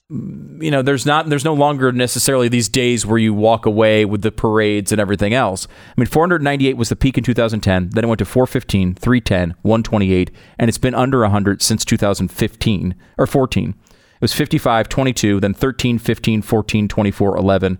You 0.09 0.71
know, 0.71 0.83
there's 0.83 1.05
not, 1.05 1.29
there's 1.29 1.45
no 1.45 1.53
longer 1.53 1.91
necessarily 1.91 2.49
these 2.49 2.69
days 2.69 3.05
where 3.05 3.19
you 3.19 3.35
walk 3.35 3.67
away 3.67 4.05
with 4.05 4.23
the 4.23 4.31
parades 4.31 4.93
and 4.93 5.01
everything 5.01 5.35
else. 5.35 5.67
I 5.67 6.01
mean, 6.01 6.07
498 6.07 6.77
was 6.77 6.91
the 6.91 6.95
peak 6.95 7.19
in 7.19 7.25
2010. 7.25 7.91
Then 7.91 8.05
it 8.05 8.07
went 8.07 8.21
to 8.21 8.25
415, 8.25 8.95
310, 8.95 9.57
128, 9.63 10.31
and 10.61 10.69
it's 10.69 10.79
been 10.79 10.95
under 10.95 11.23
100 11.23 11.61
since 11.61 11.85
2015 11.85 12.95
or 13.19 13.27
14. 13.27 13.71
It 13.71 13.77
was 14.21 14.33
55, 14.33 14.89
22, 14.89 15.41
then 15.41 15.53
13, 15.53 15.99
15, 15.99 16.43
14, 16.43 16.87
24, 16.87 17.37
11. 17.37 17.79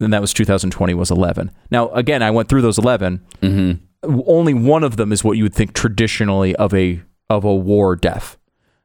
Then 0.00 0.10
that 0.10 0.20
was 0.20 0.34
2020 0.34 0.92
was 0.92 1.10
11. 1.10 1.50
Now, 1.70 1.88
again, 1.92 2.22
I 2.22 2.30
went 2.30 2.50
through 2.50 2.62
those 2.62 2.76
11. 2.76 3.24
Mm-hmm. 3.40 3.84
Only 4.02 4.54
one 4.54 4.84
of 4.84 4.96
them 4.96 5.12
is 5.12 5.24
what 5.24 5.36
you 5.36 5.44
would 5.44 5.54
think 5.54 5.72
traditionally 5.74 6.54
of 6.56 6.72
a 6.74 7.02
of 7.28 7.44
a 7.44 7.54
war 7.54 7.96
death. 7.96 8.36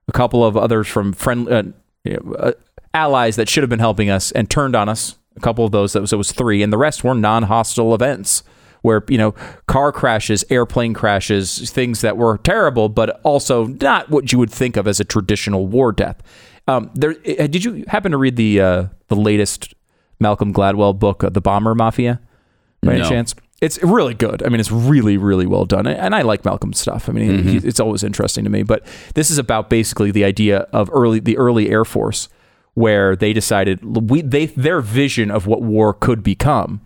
A 0.08 0.12
couple 0.12 0.44
of 0.44 0.58
others 0.58 0.88
from 0.88 1.14
friend 1.14 1.48
uh, 1.48 1.64
uh, 2.38 2.52
allies 2.94 3.36
that 3.36 3.48
should 3.48 3.64
have 3.64 3.70
been 3.70 3.80
helping 3.80 4.10
us 4.10 4.32
and 4.32 4.50
turned 4.50 4.76
on 4.76 4.90
us. 4.90 5.18
A 5.36 5.40
couple 5.40 5.66
of 5.66 5.72
those 5.72 5.94
that 5.94 6.02
was 6.02 6.14
it 6.14 6.18
was 6.18 6.32
three, 6.32 6.62
and 6.62 6.74
the 6.74 6.78
rest 6.78 7.04
were 7.04 7.16
non-hostile 7.16 7.94
events 7.96 8.44
where 8.84 9.04
you 9.08 9.18
know 9.18 9.32
car 9.66 9.92
crashes, 9.92 10.46
airplane 10.50 10.94
crashes, 10.94 11.72
things 11.72 12.02
that 12.02 12.18
were 12.18 12.38
terrible, 12.38 12.90
but 12.90 13.20
also 13.24 13.66
not 13.66 14.10
what 14.10 14.32
you 14.32 14.38
would 14.38 14.52
think 14.52 14.78
of 14.78 14.88
as 14.88 15.00
a 15.00 15.04
traditional 15.04 15.66
war 15.66 15.92
death. 15.92 16.22
Um, 16.68 16.92
there, 16.94 17.12
uh, 17.12 17.48
did 17.48 17.64
you 17.64 17.84
happen 17.88 18.12
to 18.12 18.18
read 18.18 18.36
the 18.36 18.62
uh, 18.62 18.88
the 19.08 19.16
latest 19.16 19.74
Malcolm 20.20 20.54
Gladwell 20.54 20.98
book, 20.98 21.24
uh, 21.24 21.30
The 21.30 21.42
Bomber 21.42 21.74
Mafia, 21.74 22.22
by 22.84 22.96
any 22.96 23.10
chance? 23.10 23.34
It's 23.64 23.82
really 23.82 24.14
good. 24.14 24.44
I 24.44 24.50
mean, 24.50 24.60
it's 24.60 24.72
really, 24.72 25.16
really 25.16 25.46
well 25.46 25.64
done, 25.64 25.88
and 25.88 26.14
I 26.14 26.22
like 26.24 26.44
Malcolm's 26.44 26.78
stuff. 26.78 27.08
I 27.08 27.14
mean, 27.14 27.44
he, 27.44 27.56
mm-hmm. 27.56 27.68
it's 27.68 27.80
always 27.80 28.04
interesting 28.04 28.44
to 28.44 28.50
me. 28.50 28.62
But 28.62 28.86
this 29.16 29.32
is 29.32 29.38
about 29.38 29.70
basically 29.70 30.12
the 30.12 30.26
idea 30.26 30.68
of 30.74 30.90
early 30.92 31.22
the 31.22 31.38
early 31.38 31.70
Air 31.70 31.86
Force, 31.86 32.28
where 32.74 33.16
they 33.16 33.32
decided 33.32 33.82
we 34.10 34.22
they 34.22 34.48
their 34.48 34.82
vision 34.82 35.32
of 35.32 35.48
what 35.48 35.62
war 35.62 35.94
could 35.94 36.24
become, 36.24 36.82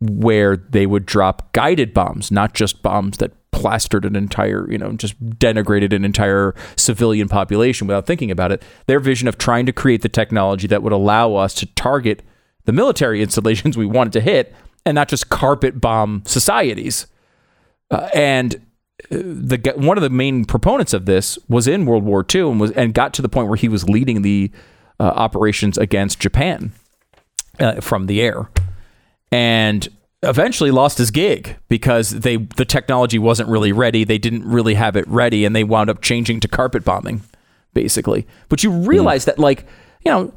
where 0.00 0.56
they 0.56 0.86
would 0.86 1.04
drop 1.04 1.52
guided 1.52 1.92
bombs, 1.92 2.30
not 2.30 2.54
just 2.54 2.82
bombs 2.82 3.18
that 3.18 3.32
plastered 3.50 4.06
an 4.06 4.16
entire, 4.16 4.66
you 4.72 4.78
know, 4.78 4.92
just 4.92 5.22
denigrated 5.38 5.92
an 5.92 6.06
entire 6.06 6.54
civilian 6.74 7.28
population 7.28 7.86
without 7.86 8.06
thinking 8.06 8.30
about 8.30 8.50
it. 8.50 8.62
Their 8.86 8.98
vision 8.98 9.28
of 9.28 9.36
trying 9.36 9.66
to 9.66 9.72
create 9.72 10.00
the 10.00 10.08
technology 10.08 10.66
that 10.68 10.82
would 10.82 10.94
allow 10.94 11.34
us 11.34 11.52
to 11.56 11.66
target 11.66 12.22
the 12.64 12.72
military 12.72 13.20
installations 13.22 13.76
we 13.76 13.84
wanted 13.84 14.14
to 14.14 14.22
hit 14.22 14.54
and 14.86 14.94
not 14.94 15.08
just 15.08 15.28
carpet 15.28 15.80
bomb 15.80 16.22
societies. 16.26 17.06
Uh, 17.90 18.08
and 18.14 18.56
uh, 18.56 18.58
the 19.10 19.74
one 19.76 19.96
of 19.98 20.02
the 20.02 20.10
main 20.10 20.44
proponents 20.44 20.92
of 20.92 21.06
this 21.06 21.38
was 21.48 21.66
in 21.66 21.86
World 21.86 22.04
War 22.04 22.24
II 22.32 22.42
and 22.42 22.60
was 22.60 22.70
and 22.72 22.94
got 22.94 23.14
to 23.14 23.22
the 23.22 23.28
point 23.28 23.48
where 23.48 23.56
he 23.56 23.68
was 23.68 23.88
leading 23.88 24.22
the 24.22 24.50
uh, 25.00 25.04
operations 25.04 25.76
against 25.78 26.20
Japan 26.20 26.72
uh, 27.58 27.80
from 27.80 28.06
the 28.06 28.20
air, 28.20 28.48
and 29.30 29.88
eventually 30.22 30.70
lost 30.70 30.98
his 30.98 31.10
gig 31.10 31.56
because 31.68 32.10
they 32.10 32.36
the 32.36 32.64
technology 32.64 33.18
wasn't 33.18 33.48
really 33.48 33.72
ready. 33.72 34.04
They 34.04 34.18
didn't 34.18 34.44
really 34.44 34.74
have 34.74 34.96
it 34.96 35.06
ready, 35.08 35.44
and 35.44 35.54
they 35.54 35.64
wound 35.64 35.90
up 35.90 36.00
changing 36.00 36.40
to 36.40 36.48
carpet 36.48 36.84
bombing, 36.84 37.22
basically. 37.74 38.26
But 38.48 38.64
you 38.64 38.70
realize 38.70 39.24
that, 39.26 39.38
like, 39.38 39.66
you 40.04 40.12
know, 40.12 40.32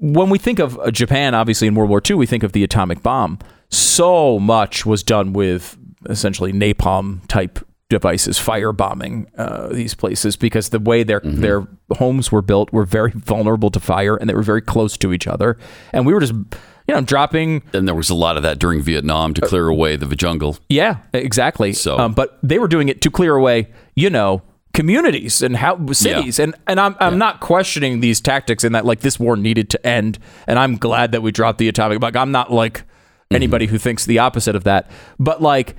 when 0.00 0.30
we 0.30 0.38
think 0.38 0.58
of 0.58 0.78
uh, 0.78 0.90
Japan, 0.90 1.34
obviously 1.34 1.68
in 1.68 1.74
World 1.74 1.90
War 1.90 2.02
II, 2.08 2.16
we 2.16 2.26
think 2.26 2.42
of 2.42 2.52
the 2.52 2.64
atomic 2.64 3.02
bomb. 3.02 3.38
So 3.72 4.38
much 4.38 4.84
was 4.86 5.02
done 5.02 5.32
with 5.32 5.76
essentially 6.08 6.52
napalm 6.52 7.26
type 7.28 7.58
devices, 7.88 8.38
firebombing 8.38 9.26
uh, 9.36 9.68
these 9.68 9.94
places 9.94 10.36
because 10.36 10.68
the 10.70 10.78
way 10.80 11.02
their 11.02 11.20
their 11.24 11.66
homes 11.96 12.30
were 12.32 12.42
built 12.42 12.72
were 12.72 12.84
very 12.84 13.10
vulnerable 13.14 13.70
to 13.70 13.80
fire 13.80 14.16
and 14.16 14.28
they 14.30 14.34
were 14.34 14.42
very 14.42 14.62
close 14.62 14.96
to 14.98 15.12
each 15.12 15.26
other. 15.26 15.58
And 15.92 16.06
we 16.06 16.12
were 16.14 16.20
just, 16.20 16.32
you 16.32 16.94
know, 16.94 17.00
dropping 17.00 17.62
And 17.72 17.86
there 17.88 17.94
was 17.94 18.10
a 18.10 18.14
lot 18.14 18.36
of 18.36 18.42
that 18.44 18.58
during 18.58 18.80
Vietnam 18.82 19.34
to 19.34 19.40
clear 19.42 19.68
away 19.68 19.96
the 19.96 20.06
jungle. 20.16 20.58
yeah, 20.68 20.98
exactly. 21.12 21.72
So- 21.72 21.98
um, 21.98 22.12
but 22.14 22.38
they 22.42 22.58
were 22.58 22.68
doing 22.68 22.88
it 22.88 23.00
to 23.02 23.10
clear 23.10 23.34
away, 23.36 23.70
you 23.94 24.08
know, 24.10 24.42
communities 24.74 25.42
and 25.42 25.56
how 25.58 25.78
cities. 25.92 26.38
And 26.38 26.54
and 26.66 26.80
I'm 26.80 26.96
I'm 26.98 27.18
not 27.18 27.40
questioning 27.40 28.00
these 28.00 28.20
tactics 28.22 28.64
in 28.64 28.72
that 28.72 28.84
like 28.86 29.00
this 29.00 29.18
war 29.20 29.36
needed 29.36 29.68
to 29.70 29.86
end. 29.86 30.18
And 30.46 30.58
I'm 30.58 30.76
glad 30.76 31.12
that 31.12 31.20
we 31.22 31.30
dropped 31.30 31.58
the 31.58 31.68
atomic 31.68 32.00
bomb. 32.00 32.16
I'm 32.16 32.32
not 32.32 32.50
like 32.52 32.84
Mm-hmm. 33.32 33.42
anybody 33.42 33.66
who 33.66 33.78
thinks 33.78 34.04
the 34.04 34.18
opposite 34.18 34.56
of 34.56 34.64
that. 34.64 34.90
But 35.18 35.42
like 35.42 35.76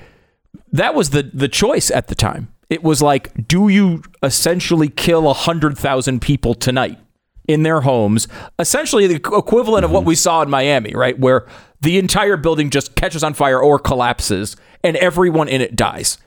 that 0.71 0.95
was 0.95 1.11
the 1.11 1.23
the 1.33 1.47
choice 1.47 1.89
at 1.91 2.07
the 2.07 2.15
time. 2.15 2.53
It 2.69 2.83
was 2.83 3.01
like, 3.01 3.47
do 3.47 3.67
you 3.67 4.01
essentially 4.23 4.89
kill 4.89 5.29
a 5.29 5.33
hundred 5.33 5.77
thousand 5.77 6.21
people 6.21 6.55
tonight 6.55 6.99
in 7.47 7.63
their 7.63 7.81
homes? 7.81 8.27
Essentially, 8.57 9.05
the 9.05 9.15
equivalent 9.15 9.85
of 9.85 9.91
what 9.91 10.01
mm-hmm. 10.01 10.09
we 10.09 10.15
saw 10.15 10.41
in 10.41 10.49
Miami, 10.49 10.93
right, 10.95 11.17
where 11.19 11.45
the 11.81 11.99
entire 11.99 12.37
building 12.37 12.69
just 12.69 12.95
catches 12.95 13.23
on 13.23 13.33
fire 13.33 13.61
or 13.61 13.77
collapses, 13.77 14.55
and 14.83 14.95
everyone 14.97 15.47
in 15.47 15.61
it 15.61 15.75
dies. 15.75 16.17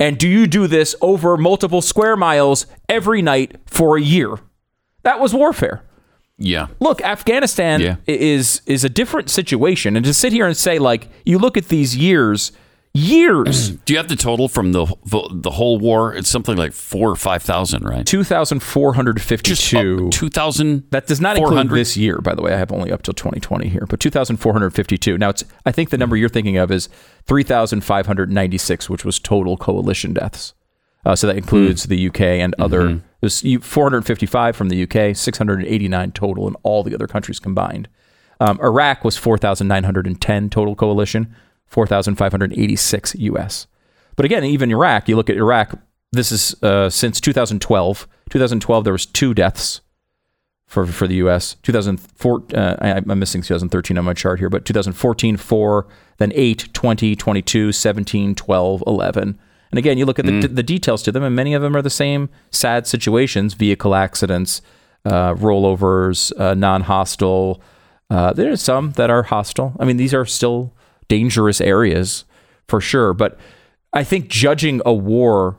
And 0.00 0.18
do 0.18 0.28
you 0.28 0.46
do 0.46 0.66
this 0.66 0.96
over 1.00 1.36
multiple 1.36 1.80
square 1.80 2.16
miles 2.16 2.66
every 2.88 3.22
night 3.22 3.56
for 3.66 3.96
a 3.96 4.00
year? 4.00 4.38
That 5.02 5.20
was 5.20 5.32
warfare 5.32 5.84
Yeah. 6.38 6.66
look, 6.80 7.00
Afghanistan 7.02 7.80
Yeah. 7.80 7.96
is 8.06 8.60
is 8.66 8.84
a 8.84 8.88
different 8.88 9.30
situation, 9.30 9.96
and 9.96 10.04
to 10.04 10.12
sit 10.14 10.32
here 10.32 10.46
and 10.46 10.56
say 10.56 10.78
like 10.78 11.08
you 11.24 11.38
look 11.38 11.56
at 11.56 11.68
these 11.68 11.96
years, 11.96 12.50
years, 12.92 13.70
Do 13.86 13.92
you 13.92 13.98
have 13.98 14.08
the 14.08 14.16
total 14.16 14.48
from 14.48 14.72
the 14.72 14.86
the, 15.04 15.50
whole 15.50 15.78
war? 15.78 16.12
It's 16.14 16.28
something 16.28 16.56
like 16.56 16.72
four 16.72 17.10
or 17.10 17.16
five 17.16 17.42
thousand, 17.42 17.84
right? 17.84 18.04
two 18.06 18.24
thousand 18.24 18.60
four 18.64 18.94
hundred 18.94 19.20
fifty-two. 19.22 20.10
Two 20.10 20.28
thousand. 20.28 20.84
That 20.90 21.06
does 21.06 21.20
not 21.20 21.36
include 21.36 21.70
this 21.70 21.96
year, 21.96 22.18
by 22.20 22.34
the 22.34 22.42
way. 22.42 22.52
I 22.52 22.56
have 22.58 22.72
only 22.72 22.90
up 22.92 23.02
till 23.02 23.14
2020 23.14 23.68
here, 23.68 23.86
but 23.88 24.00
2,452. 24.00 25.18
Now, 25.18 25.30
it's 25.30 25.44
I 25.66 25.72
think 25.72 25.90
the 25.90 25.98
number 25.98 26.16
you're 26.16 26.28
thinking 26.28 26.56
of 26.56 26.70
is 26.70 26.88
3,596, 27.26 28.90
which 28.90 29.04
was 29.04 29.18
total 29.18 29.56
coalition 29.56 30.14
deaths. 30.14 30.54
Uh, 31.04 31.14
so 31.14 31.26
that 31.26 31.36
includes 31.36 31.84
the 31.84 32.06
UK 32.08 32.20
and 32.20 32.54
other. 32.58 33.00
You- 33.42 33.60
455 33.60 34.56
from 34.56 34.68
the 34.68 34.82
UK, 34.82 35.14
689 35.16 36.12
total 36.12 36.48
in 36.48 36.54
all 36.62 36.82
the 36.82 36.94
other 36.94 37.06
countries 37.06 37.38
combined. 37.38 37.88
Um, 38.40 38.58
Iraq 38.62 39.04
was 39.04 39.16
4,910 39.16 40.50
total 40.50 40.74
coalition, 40.74 41.34
4,586 41.66 43.14
US. 43.16 43.66
But 44.16 44.24
again, 44.26 44.44
even 44.44 44.70
Iraq, 44.70 45.08
you 45.08 45.16
look 45.16 45.30
at 45.30 45.36
Iraq. 45.36 45.78
This 46.12 46.30
is 46.30 46.54
uh, 46.62 46.88
since 46.90 47.20
2012. 47.20 48.08
2012, 48.30 48.84
there 48.84 48.92
was 48.92 49.06
two 49.06 49.34
deaths 49.34 49.80
for 50.66 50.86
for 50.86 51.06
the 51.06 51.16
U.S. 51.16 51.56
2004, 51.62 52.42
uh, 52.54 52.76
I, 52.80 52.90
I'm 52.96 53.18
missing 53.18 53.42
2013 53.42 53.98
on 53.98 54.04
my 54.04 54.14
chart 54.14 54.38
here, 54.38 54.48
but 54.50 54.64
2014, 54.64 55.36
4, 55.36 55.86
then 56.18 56.32
8, 56.34 56.68
20, 56.72 57.16
22, 57.16 57.72
17, 57.72 58.34
12, 58.34 58.82
11. 58.86 59.38
And 59.74 59.78
again, 59.80 59.98
you 59.98 60.06
look 60.06 60.20
at 60.20 60.26
the, 60.26 60.46
the 60.46 60.62
details 60.62 61.02
to 61.02 61.10
them, 61.10 61.24
and 61.24 61.34
many 61.34 61.52
of 61.52 61.60
them 61.60 61.74
are 61.74 61.82
the 61.82 61.90
same 61.90 62.28
sad 62.52 62.86
situations 62.86 63.54
vehicle 63.54 63.96
accidents, 63.96 64.62
uh, 65.04 65.34
rollovers, 65.34 66.30
uh, 66.38 66.54
non 66.54 66.82
hostile. 66.82 67.60
Uh, 68.08 68.32
there 68.32 68.52
are 68.52 68.56
some 68.56 68.92
that 68.92 69.10
are 69.10 69.24
hostile. 69.24 69.74
I 69.80 69.84
mean, 69.84 69.96
these 69.96 70.14
are 70.14 70.24
still 70.26 70.72
dangerous 71.08 71.60
areas 71.60 72.24
for 72.68 72.80
sure. 72.80 73.14
But 73.14 73.36
I 73.92 74.04
think 74.04 74.28
judging 74.28 74.80
a 74.86 74.94
war 74.94 75.58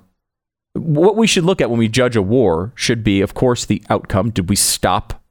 what 0.72 1.18
we 1.18 1.28
should 1.28 1.44
look 1.44 1.60
at 1.60 1.70
when 1.70 1.80
we 1.80 1.90
judge 1.90 2.16
a 2.16 2.22
war 2.22 2.72
should 2.74 3.04
be, 3.04 3.20
of 3.20 3.34
course, 3.34 3.66
the 3.66 3.84
outcome. 3.90 4.30
Did 4.30 4.50
we 4.50 4.56
stop 4.56 5.22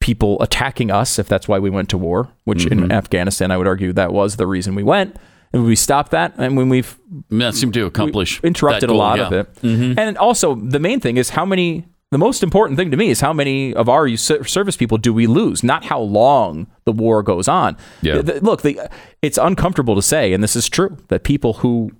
people 0.00 0.42
attacking 0.42 0.90
us 0.90 1.20
if 1.20 1.28
that's 1.28 1.46
why 1.46 1.60
we 1.60 1.70
went 1.70 1.88
to 1.90 1.98
war? 1.98 2.32
Which 2.42 2.66
in 2.66 2.90
Afghanistan, 2.90 3.52
I 3.52 3.58
would 3.58 3.68
argue 3.68 3.92
that 3.92 4.12
was 4.12 4.34
the 4.34 4.46
reason 4.48 4.74
we 4.74 4.82
went. 4.82 5.14
And 5.54 5.64
we 5.64 5.76
stopped 5.76 6.10
that, 6.10 6.34
and 6.36 6.56
when 6.56 6.68
we've 6.68 6.98
That 7.30 7.54
seemed 7.54 7.74
to 7.74 7.86
accomplish. 7.86 8.40
interrupted 8.42 8.88
goal, 8.88 8.96
a 8.96 8.98
lot 8.98 9.18
yeah. 9.18 9.28
Mm-hmm. 9.28 9.82
of 9.84 9.90
it. 9.92 9.98
And 9.98 10.18
also, 10.18 10.56
the 10.56 10.80
main 10.80 11.00
thing 11.00 11.16
is 11.16 11.30
how 11.30 11.46
many. 11.46 11.86
The 12.10 12.18
most 12.18 12.44
important 12.44 12.78
thing 12.78 12.92
to 12.92 12.96
me 12.96 13.08
is 13.08 13.20
how 13.20 13.32
many 13.32 13.74
of 13.74 13.88
our 13.88 14.08
service 14.16 14.76
people 14.76 14.98
do 14.98 15.12
we 15.12 15.26
lose, 15.26 15.64
not 15.64 15.84
how 15.84 15.98
long 15.98 16.68
the 16.84 16.92
war 16.92 17.24
goes 17.24 17.48
on. 17.48 17.76
Yeah. 18.02 18.22
The- 18.22 18.40
look, 18.40 18.62
the, 18.62 18.78
it's 19.20 19.36
uncomfortable 19.36 19.96
to 19.96 20.02
say, 20.02 20.32
and 20.32 20.40
this 20.40 20.54
is 20.54 20.68
true, 20.68 20.96
that 21.08 21.24
people 21.24 21.54
who 21.54 21.90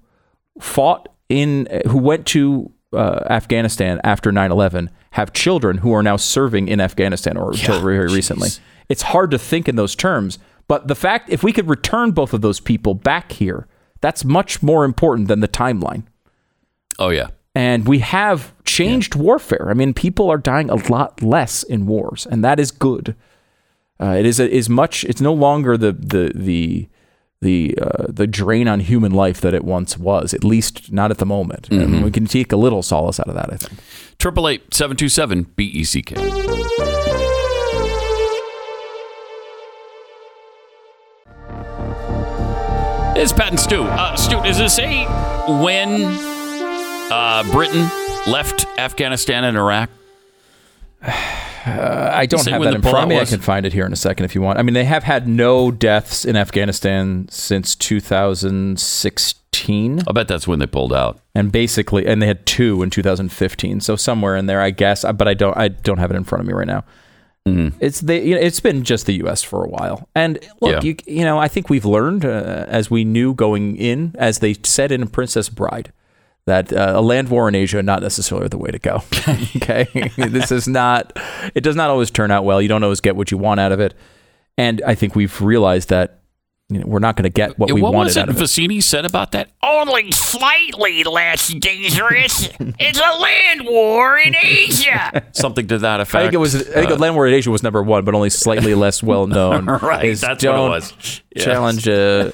fought 0.61 1.09
in, 1.29 1.67
who 1.89 1.99
went 1.99 2.27
to 2.29 2.71
uh, 2.93 3.25
Afghanistan 3.29 4.01
after 4.05 4.31
9 4.31 4.53
11 4.53 4.89
have 5.13 5.33
children 5.33 5.79
who 5.79 5.93
are 5.93 6.03
now 6.03 6.17
serving 6.17 6.69
in 6.69 6.81
Afghanistan 6.81 7.37
or 7.37 7.51
until 7.51 7.81
very 7.81 8.07
recently. 8.07 8.51
It's 8.89 9.03
hard 9.03 9.31
to 9.33 9.39
think 9.39 9.69
in 9.69 9.75
those 9.75 9.97
terms. 9.97 10.39
But 10.67 10.89
the 10.89 10.95
fact, 10.95 11.31
if 11.31 11.43
we 11.43 11.53
could 11.53 11.69
return 11.69 12.13
both 12.13 12.33
of 12.33 12.41
those 12.41 12.61
people 12.61 12.95
back 12.95 13.33
here, 13.33 13.67
that's 14.01 14.25
much 14.25 14.63
more 14.63 14.85
important 14.85 15.29
than 15.29 15.41
the 15.41 15.49
timeline. 15.49 16.05
Oh 16.99 17.11
yeah. 17.11 17.29
And 17.55 17.87
we 17.87 18.01
have 18.01 18.53
changed 18.65 19.15
warfare. 19.15 19.69
I 19.71 19.75
mean, 19.75 19.95
people 19.95 20.31
are 20.31 20.39
dying 20.39 20.71
a 20.71 20.75
lot 20.91 21.23
less 21.23 21.63
in 21.63 21.87
wars, 21.87 22.27
and 22.27 22.45
that 22.45 22.59
is 22.59 22.71
good. 22.73 23.15
Uh, 24.01 24.17
it 24.19 24.27
is 24.27 24.41
a, 24.41 24.51
is 24.51 24.69
much. 24.69 25.05
It's 25.05 25.21
no 25.21 25.33
longer 25.33 25.77
the 25.77 25.93
the 25.93 26.33
the 26.35 26.89
the 27.41 27.79
uh, 27.81 28.07
the 28.09 28.27
drain 28.27 28.67
on 28.67 28.81
human 28.81 29.13
life 29.13 29.41
that 29.43 29.55
it 29.55 29.65
once 29.65 29.97
was. 29.97 30.35
At 30.35 30.43
least 30.43 30.93
not 30.93 31.13
at 31.13 31.19
the 31.19 31.27
moment. 31.27 31.69
And 31.71 32.03
we 32.03 32.11
can 32.11 32.27
take 32.27 32.51
a 32.51 32.57
little 32.57 32.83
solace 32.83 33.21
out 33.21 33.29
of 33.29 33.35
that. 33.35 33.53
I 33.53 33.57
think. 33.57 33.81
Triple 34.19 34.49
eight 34.49 34.75
seven 34.75 34.97
two 34.97 35.09
seven 35.09 35.45
B 35.55 35.65
E 35.65 35.85
C 35.85 36.03
K. 36.03 37.34
It's 43.17 43.33
Pat 43.33 43.51
and 43.51 43.61
Stu. 43.61 43.83
Uh, 43.85 44.17
Stu, 44.17 44.43
does 44.43 44.59
it 44.59 44.71
say 44.71 45.05
when 45.63 46.03
uh, 47.13 47.45
Britain 47.53 47.83
left 48.31 48.67
Afghanistan 48.77 49.45
and 49.45 49.57
Iraq? 49.57 49.89
Uh, 51.01 52.11
I 52.13 52.27
don't 52.27 52.45
have 52.47 52.63
that 52.63 52.75
in 52.75 52.83
front 52.83 53.05
of 53.05 53.09
me. 53.09 53.19
I 53.19 53.25
can 53.25 53.41
find 53.41 53.65
it 53.65 53.73
here 53.73 53.87
in 53.87 53.93
a 53.93 53.97
second 53.97 54.25
if 54.25 54.35
you 54.35 54.43
want. 54.43 54.59
I 54.59 54.63
mean, 54.63 54.75
they 54.75 54.85
have 54.85 55.05
had 55.05 55.29
no 55.29 55.71
deaths 55.71 56.25
in 56.25 56.35
Afghanistan 56.37 57.29
since 57.31 57.75
2016, 57.77 60.03
I 60.07 60.13
bet 60.13 60.27
that's 60.29 60.47
when 60.49 60.59
they 60.59 60.67
pulled 60.67 60.93
out. 60.93 61.21
and 61.35 61.51
basically, 61.53 62.07
and 62.07 62.21
they 62.21 62.27
had 62.27 62.45
two 62.47 62.83
in 62.83 62.91
2015. 62.91 63.81
So 63.81 63.97
somewhere 63.97 64.37
in 64.37 64.47
there, 64.47 64.61
I 64.61 64.71
guess. 64.71 65.05
But 65.05 65.29
I 65.29 65.35
don't. 65.35 65.57
I 65.57 65.69
don't 65.69 65.99
have 65.99 66.11
it 66.11 66.17
in 66.17 66.25
front 66.25 66.41
of 66.41 66.47
me 66.49 66.53
right 66.53 66.67
now. 66.67 66.85
Mm-hmm. 67.47 67.77
It's 67.81 68.01
the. 68.01 68.19
You 68.19 68.35
know, 68.37 68.41
it's 68.41 68.61
been 68.61 68.85
just 68.85 69.05
the 69.07 69.13
U.S. 69.25 69.43
for 69.43 69.63
a 69.65 69.69
while, 69.69 70.09
and 70.15 70.39
look, 70.63 70.73
Yeah. 70.73 70.81
you 70.83 70.97
you 71.07 71.25
know, 71.25 71.39
I 71.39 71.47
think 71.49 71.69
we've 71.69 71.85
learned 71.85 72.25
uh, 72.25 72.65
as 72.69 72.91
we 72.91 73.05
knew 73.05 73.35
going 73.35 73.77
in, 73.77 74.15
as 74.19 74.39
they 74.39 74.55
said 74.63 74.91
in 74.91 75.07
Princess 75.09 75.49
Bride. 75.51 75.93
That 76.47 76.75
uh, 76.75 76.93
a 76.97 77.01
land 77.01 77.31
war 77.31 77.49
in 77.49 77.55
Asia 77.55 77.83
not 77.83 78.03
necessarily 78.03 78.49
the 78.49 78.59
way 78.59 78.71
to 78.71 78.79
go. 78.79 79.03
okay, 79.57 79.87
this 80.17 80.53
is 80.53 80.69
not. 80.69 81.13
It 81.55 81.63
does 81.63 81.75
not 81.77 81.89
always 81.91 82.11
turn 82.11 82.31
out 82.31 82.45
well. 82.45 82.61
You 82.61 82.69
don't 82.69 82.83
always 82.83 83.01
get 83.01 83.17
what 83.17 83.31
you 83.31 83.39
want 83.39 83.61
out 83.61 83.73
of 83.73 83.81
it, 83.81 83.95
and 84.59 84.83
I 84.87 84.95
think 84.95 85.15
we've 85.17 85.41
realized 85.41 85.89
that 85.89 86.21
you 86.75 86.81
know, 86.81 86.87
we're 86.87 86.99
not 86.99 87.15
going 87.15 87.23
to 87.23 87.31
get 87.31 87.57
what 87.57 87.71
we 87.73 87.81
what 87.81 87.95
wanted 87.95 88.07
was 88.07 88.17
it. 88.17 88.27
Vizzini 88.29 88.83
said 88.83 89.05
about 89.05 89.31
that? 89.33 89.49
Only 89.63 90.11
slightly 90.11 91.05
less 91.05 91.47
dangerous. 91.55 92.49
it's 92.59 92.99
a 92.99 93.19
land 93.19 93.65
war 93.65 94.19
in 94.19 94.35
Asia. 94.35 95.25
Something 95.33 95.69
to 95.69 95.79
that 95.79 96.01
effect. 96.01 96.17
I 96.17 96.23
think 96.23 96.35
it 96.35 96.39
was. 96.39 96.57
I 96.57 96.81
think 96.81 96.91
Uh, 96.91 96.97
land 96.97 97.15
war 97.15 97.29
in 97.29 97.35
Asia 97.35 97.51
was 97.53 97.63
number 97.63 97.81
one, 97.81 98.05
but 98.05 98.15
only 98.17 98.31
slightly 98.31 98.75
less 98.75 99.03
well 99.03 99.29
known. 99.29 99.67
Right, 99.85 100.05
is 100.07 100.21
that's 100.21 100.45
what 100.45 100.55
it 100.57 100.59
was. 100.59 101.23
Yes. 101.35 101.45
Challenge. 101.45 101.89
Uh, 101.89 102.31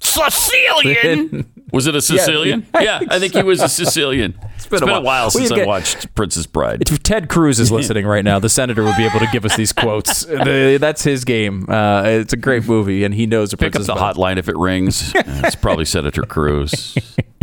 Sicilian. 0.00 1.50
Was 1.72 1.86
it 1.86 1.94
a 1.94 2.00
Sicilian? 2.00 2.66
Yeah, 2.80 2.98
think 3.00 3.12
I 3.12 3.18
think 3.18 3.34
he 3.34 3.42
was 3.42 3.60
a 3.62 3.68
Sicilian. 3.80 4.38
it's 4.56 4.66
been 4.66 4.88
a 4.88 5.00
while. 5.00 5.26
We 5.34 5.46
since 5.46 5.52
I 5.52 5.64
watched 5.66 6.14
Princess 6.14 6.46
Bride. 6.46 6.82
If 6.90 7.02
Ted 7.02 7.28
Cruz 7.28 7.60
is 7.60 7.70
listening 7.78 8.06
right 8.06 8.24
now, 8.24 8.38
the 8.38 8.48
senator 8.48 8.82
would 8.84 8.96
be 8.96 9.04
able 9.04 9.20
to 9.20 9.28
give 9.32 9.44
us 9.44 9.56
these 9.56 9.72
quotes. 9.72 10.24
The- 10.24 10.78
That's 10.80 11.02
his 11.04 11.24
game. 11.24 11.66
Uh, 11.68 12.02
it's 12.04 12.32
a 12.32 12.36
great 12.36 12.66
movie, 12.66 13.04
and 13.04 13.12
he 13.14 13.26
knows 13.26 13.50
the 13.50 13.56
Pick 13.56 13.68
up 13.68 13.72
Princess 13.72 13.86
the 13.88 13.94
Bride. 13.94 14.14
hotline 14.16 14.36
if 14.38 14.48
it 14.48 14.56
rings. 14.56 15.14
Uh, 15.14 15.22
it's 15.44 15.56
probably 15.56 15.84
Senator 15.84 16.22
Cruz. 16.22 16.96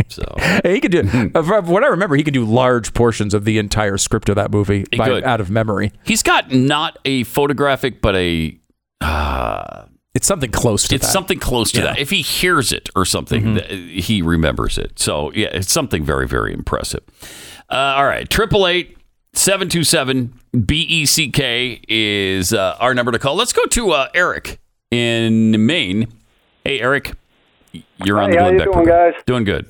So 0.08 0.22
he 0.64 0.80
could 0.80 0.92
do. 0.92 1.30
uh, 1.34 1.42
from 1.42 1.66
what 1.66 1.82
I 1.84 1.88
remember, 1.88 2.16
he 2.16 2.22
could 2.22 2.34
do 2.34 2.44
large 2.44 2.94
portions 2.94 3.34
of 3.34 3.44
the 3.44 3.58
entire 3.58 3.96
script 3.98 4.28
of 4.28 4.36
that 4.36 4.50
movie 4.50 4.84
by, 4.96 5.22
out 5.22 5.40
of 5.40 5.50
memory. 5.50 5.92
he's 6.04 6.22
got 6.22 6.52
not 6.52 6.98
a 7.04 7.22
photographic, 7.24 8.00
but 8.00 8.14
a. 8.16 8.58
Uh, 9.00 9.75
It's 10.16 10.26
something 10.26 10.50
close 10.50 10.82
to 10.84 10.88
that. 10.88 10.94
it's 10.96 11.06
that. 11.06 11.12
something 11.12 11.38
close 11.38 11.70
to 11.72 11.82
that. 11.82 11.98
If 11.98 12.10
he 12.10 12.22
hears 12.22 12.72
it 12.72 12.88
or 12.96 13.04
something, 13.04 13.56
th- 13.56 14.04
he 14.04 14.22
remembers 14.22 14.78
it. 14.78 14.98
So 14.98 15.30
yeah, 15.32 15.48
it's 15.52 15.70
something 15.70 16.02
very 16.04 16.26
very 16.26 16.52
impressive. 16.54 17.02
Uh, 17.70 17.74
all 17.98 18.06
right, 18.06 18.28
triple 18.28 18.66
eight 18.66 18.96
seven 19.34 19.68
two 19.68 19.84
seven 19.84 20.32
B 20.64 20.80
E 20.88 21.04
C 21.06 21.30
K 21.30 21.80
is 21.86 22.52
uh, 22.54 22.76
our 22.80 22.94
number 22.94 23.12
to 23.12 23.18
call. 23.18 23.34
Let's 23.36 23.52
go 23.52 23.64
to 23.66 23.90
uh, 23.90 24.08
Eric 24.14 24.58
in 24.90 25.66
Maine. 25.66 26.08
Hey 26.64 26.80
Eric, 26.80 27.12
you're 28.04 28.18
on 28.20 28.30
Hey, 28.30 28.36
the 28.36 28.42
how 28.42 28.48
Glenn 28.48 28.52
you 28.54 28.58
Beck 28.60 28.72
doing, 28.72 28.84
program. 28.86 29.12
guys? 29.12 29.22
Doing 29.26 29.44
good. 29.44 29.66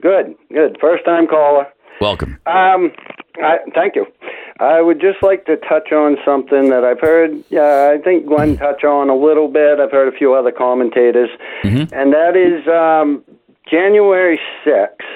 Good, 0.00 0.34
good. 0.52 0.78
First 0.80 1.04
time 1.04 1.26
caller. 1.28 1.66
Welcome. 2.00 2.38
Um, 2.46 2.90
I, 3.42 3.58
thank 3.74 3.94
you. 3.96 4.06
I 4.62 4.80
would 4.80 5.00
just 5.00 5.22
like 5.22 5.44
to 5.46 5.56
touch 5.56 5.90
on 5.90 6.16
something 6.24 6.70
that 6.70 6.84
I've 6.84 7.00
heard. 7.00 7.32
Uh, 7.52 7.92
I 7.92 7.98
think 8.02 8.26
Glenn 8.26 8.56
touched 8.56 8.84
on 8.84 9.10
a 9.10 9.16
little 9.16 9.48
bit. 9.48 9.80
I've 9.80 9.90
heard 9.90 10.12
a 10.12 10.16
few 10.16 10.34
other 10.34 10.52
commentators, 10.52 11.30
and 11.92 12.12
that 12.12 12.36
is 12.36 12.66
um, 12.68 13.24
January 13.68 14.38
sixth. 14.64 15.06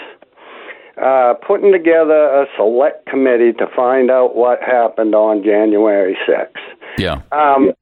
Uh, 1.01 1.35
putting 1.47 1.73
together 1.73 2.43
a 2.43 2.47
select 2.57 3.07
committee 3.07 3.53
to 3.53 3.67
find 3.77 4.11
out 4.11 4.35
what 4.35 4.63
happened 4.63 5.15
on 5.15 5.45
January 5.45 6.17
6th. 6.27 6.57
Yeah. 6.97 7.21
Um, 7.33 7.75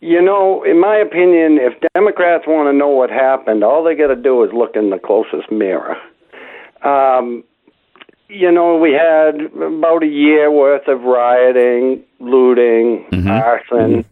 you 0.00 0.20
know, 0.20 0.64
in 0.64 0.80
my 0.80 0.96
opinion, 0.96 1.58
if 1.60 1.74
Democrats 1.94 2.42
want 2.44 2.66
to 2.66 2.76
know 2.76 2.88
what 2.88 3.08
happened, 3.08 3.62
all 3.62 3.84
they 3.84 3.94
got 3.94 4.08
to 4.08 4.16
do 4.16 4.42
is 4.42 4.50
look 4.52 4.74
in 4.74 4.90
the 4.90 4.98
closest 4.98 5.52
mirror. 5.52 5.96
Um, 6.82 7.44
you 8.32 8.50
know, 8.50 8.76
we 8.76 8.92
had 8.92 9.40
about 9.62 10.02
a 10.02 10.06
year 10.06 10.50
worth 10.50 10.88
of 10.88 11.02
rioting, 11.02 12.02
looting, 12.18 13.06
mm-hmm. 13.10 13.28
arson, 13.28 14.02
mm-hmm. 14.02 14.08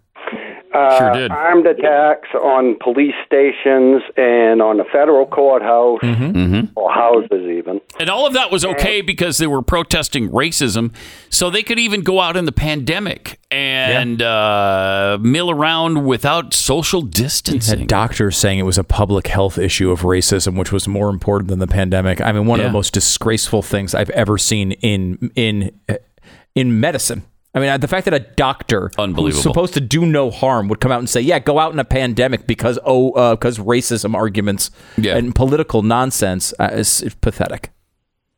Uh, 0.73 0.99
Sure 0.99 1.13
did. 1.13 1.31
armed 1.33 1.67
attacks 1.67 2.29
on 2.35 2.77
police 2.81 3.15
stations 3.27 4.03
and 4.17 4.63
on 4.63 4.77
the 4.77 4.85
federal 4.85 5.27
courthouse 5.27 5.99
or 6.77 6.93
houses, 6.93 7.43
even. 7.51 7.81
And 7.99 8.09
all 8.09 8.27
of 8.27 8.35
that 8.35 8.51
was 8.53 8.65
okay 8.65 9.01
because 9.01 9.39
they 9.39 9.47
were 9.47 9.63
protesting 9.63 10.31
racism, 10.31 10.95
so 11.29 11.51
they 11.51 11.63
could 11.63 11.79
even 11.79 12.03
go 12.03 12.21
out 12.21 12.37
in 12.37 12.45
the 12.45 12.53
pandemic 12.53 13.41
and 13.51 14.23
uh, 14.23 15.19
mill 15.21 15.51
around 15.51 16.05
without 16.05 16.55
social 16.55 17.03
distancing. 17.03 17.81
had 17.81 17.89
doctors 17.89 18.37
saying 18.39 18.61
it 18.61 18.65
was 18.65 18.79
a 18.79 18.85
public 18.85 19.27
health 19.27 19.59
issue 19.59 19.91
of 19.91 20.03
racism, 20.03 20.57
which 20.57 20.71
was 20.71 20.87
more 20.87 21.09
important 21.11 21.49
than 21.49 21.59
the 21.59 21.67
pandemic. 21.67 22.21
I 22.21 22.31
mean, 22.31 22.47
one 22.47 22.61
of 22.61 22.67
the 22.67 22.73
most 22.73 22.93
disgraceful 22.95 23.63
things 23.63 23.95
I've 23.95 24.11
ever 24.11 24.39
seen 24.39 24.73
in 24.73 25.33
in 25.35 25.73
in 26.55 26.79
medicine. 26.81 27.25
I 27.55 27.59
mean, 27.59 27.81
the 27.81 27.89
fact 27.89 28.05
that 28.05 28.15
a 28.15 28.21
doctor 28.21 28.91
Unbelievable. 28.97 29.25
who's 29.33 29.43
supposed 29.43 29.75
to 29.75 29.81
do 29.81 30.07
no 30.07 30.31
harm 30.31 30.69
would 30.69 30.81
come 30.81 30.93
out 30.93 31.01
and 31.01 31.11
say, 31.11 31.21
"Yeah, 31.21 31.41
go 31.41 31.59
out 31.59 31.73
in 31.73 31.79
a 31.81 31.85
pandemic 31.85 32.47
because 32.47 32.79
oh, 32.85 33.11
uh, 33.13 33.35
because 33.35 33.59
racism 33.59 34.15
arguments 34.15 34.71
Yeah. 34.97 35.17
and 35.17 35.35
political 35.35 35.83
nonsense 35.83 36.55
uh, 36.61 36.69
is, 36.73 37.03
is 37.03 37.15
pathetic." 37.15 37.71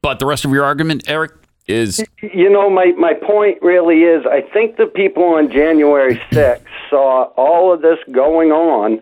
But 0.01 0.19
the 0.19 0.27
rest 0.27 0.45
of 0.45 0.51
your 0.53 0.65
argument, 0.65 1.05
Eric, 1.09 1.33
is 1.69 2.03
You 2.23 2.51
know, 2.51 2.69
my, 2.71 2.93
my 2.99 3.13
point 3.15 3.59
really 3.63 4.01
is 4.03 4.25
I 4.27 4.41
think 4.53 4.77
the 4.79 4.87
people 4.87 5.25
on 5.25 5.51
January 5.51 6.21
6th 6.33 6.63
saw 6.91 7.25
all 7.37 7.73
of 7.73 7.83
this 7.83 7.99
going 8.11 8.51
on, 8.51 9.01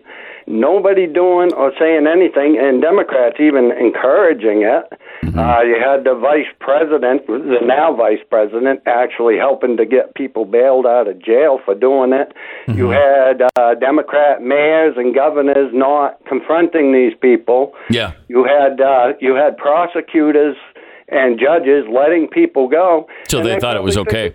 nobody 0.51 1.07
doing 1.07 1.53
or 1.53 1.71
saying 1.79 2.05
anything, 2.05 2.59
and 2.59 2.81
Democrats 2.81 3.37
even 3.39 3.71
encouraging 3.71 4.63
it. 4.63 4.83
Uh, 5.37 5.61
you 5.61 5.77
had 5.79 6.03
the 6.03 6.15
vice 6.15 6.49
president, 6.59 7.25
the 7.27 7.59
now 7.63 7.95
vice 7.95 8.19
president, 8.29 8.81
actually 8.85 9.37
helping 9.37 9.77
to 9.77 9.85
get 9.85 10.13
people 10.15 10.45
bailed 10.45 10.85
out 10.85 11.07
of 11.07 11.23
jail 11.23 11.59
for 11.63 11.73
doing 11.73 12.11
it. 12.11 12.33
You 12.67 12.89
had 12.89 13.41
uh, 13.55 13.75
Democrat 13.75 14.41
mayors 14.41 14.95
and 14.97 15.15
governors 15.15 15.71
not 15.73 16.23
confronting 16.25 16.91
these 16.91 17.13
people. 17.21 17.73
yeah. 17.89 18.13
You 18.27 18.43
had 18.43 18.81
uh, 18.81 19.13
you 19.19 19.35
had 19.35 19.57
prosecutors 19.57 20.57
and 21.07 21.39
judges 21.39 21.85
letting 21.91 22.27
people 22.27 22.67
go. 22.67 23.07
So 23.27 23.41
they 23.43 23.59
thought 23.59 23.75
it 23.75 23.83
was 23.83 23.97
okay. 23.97 24.33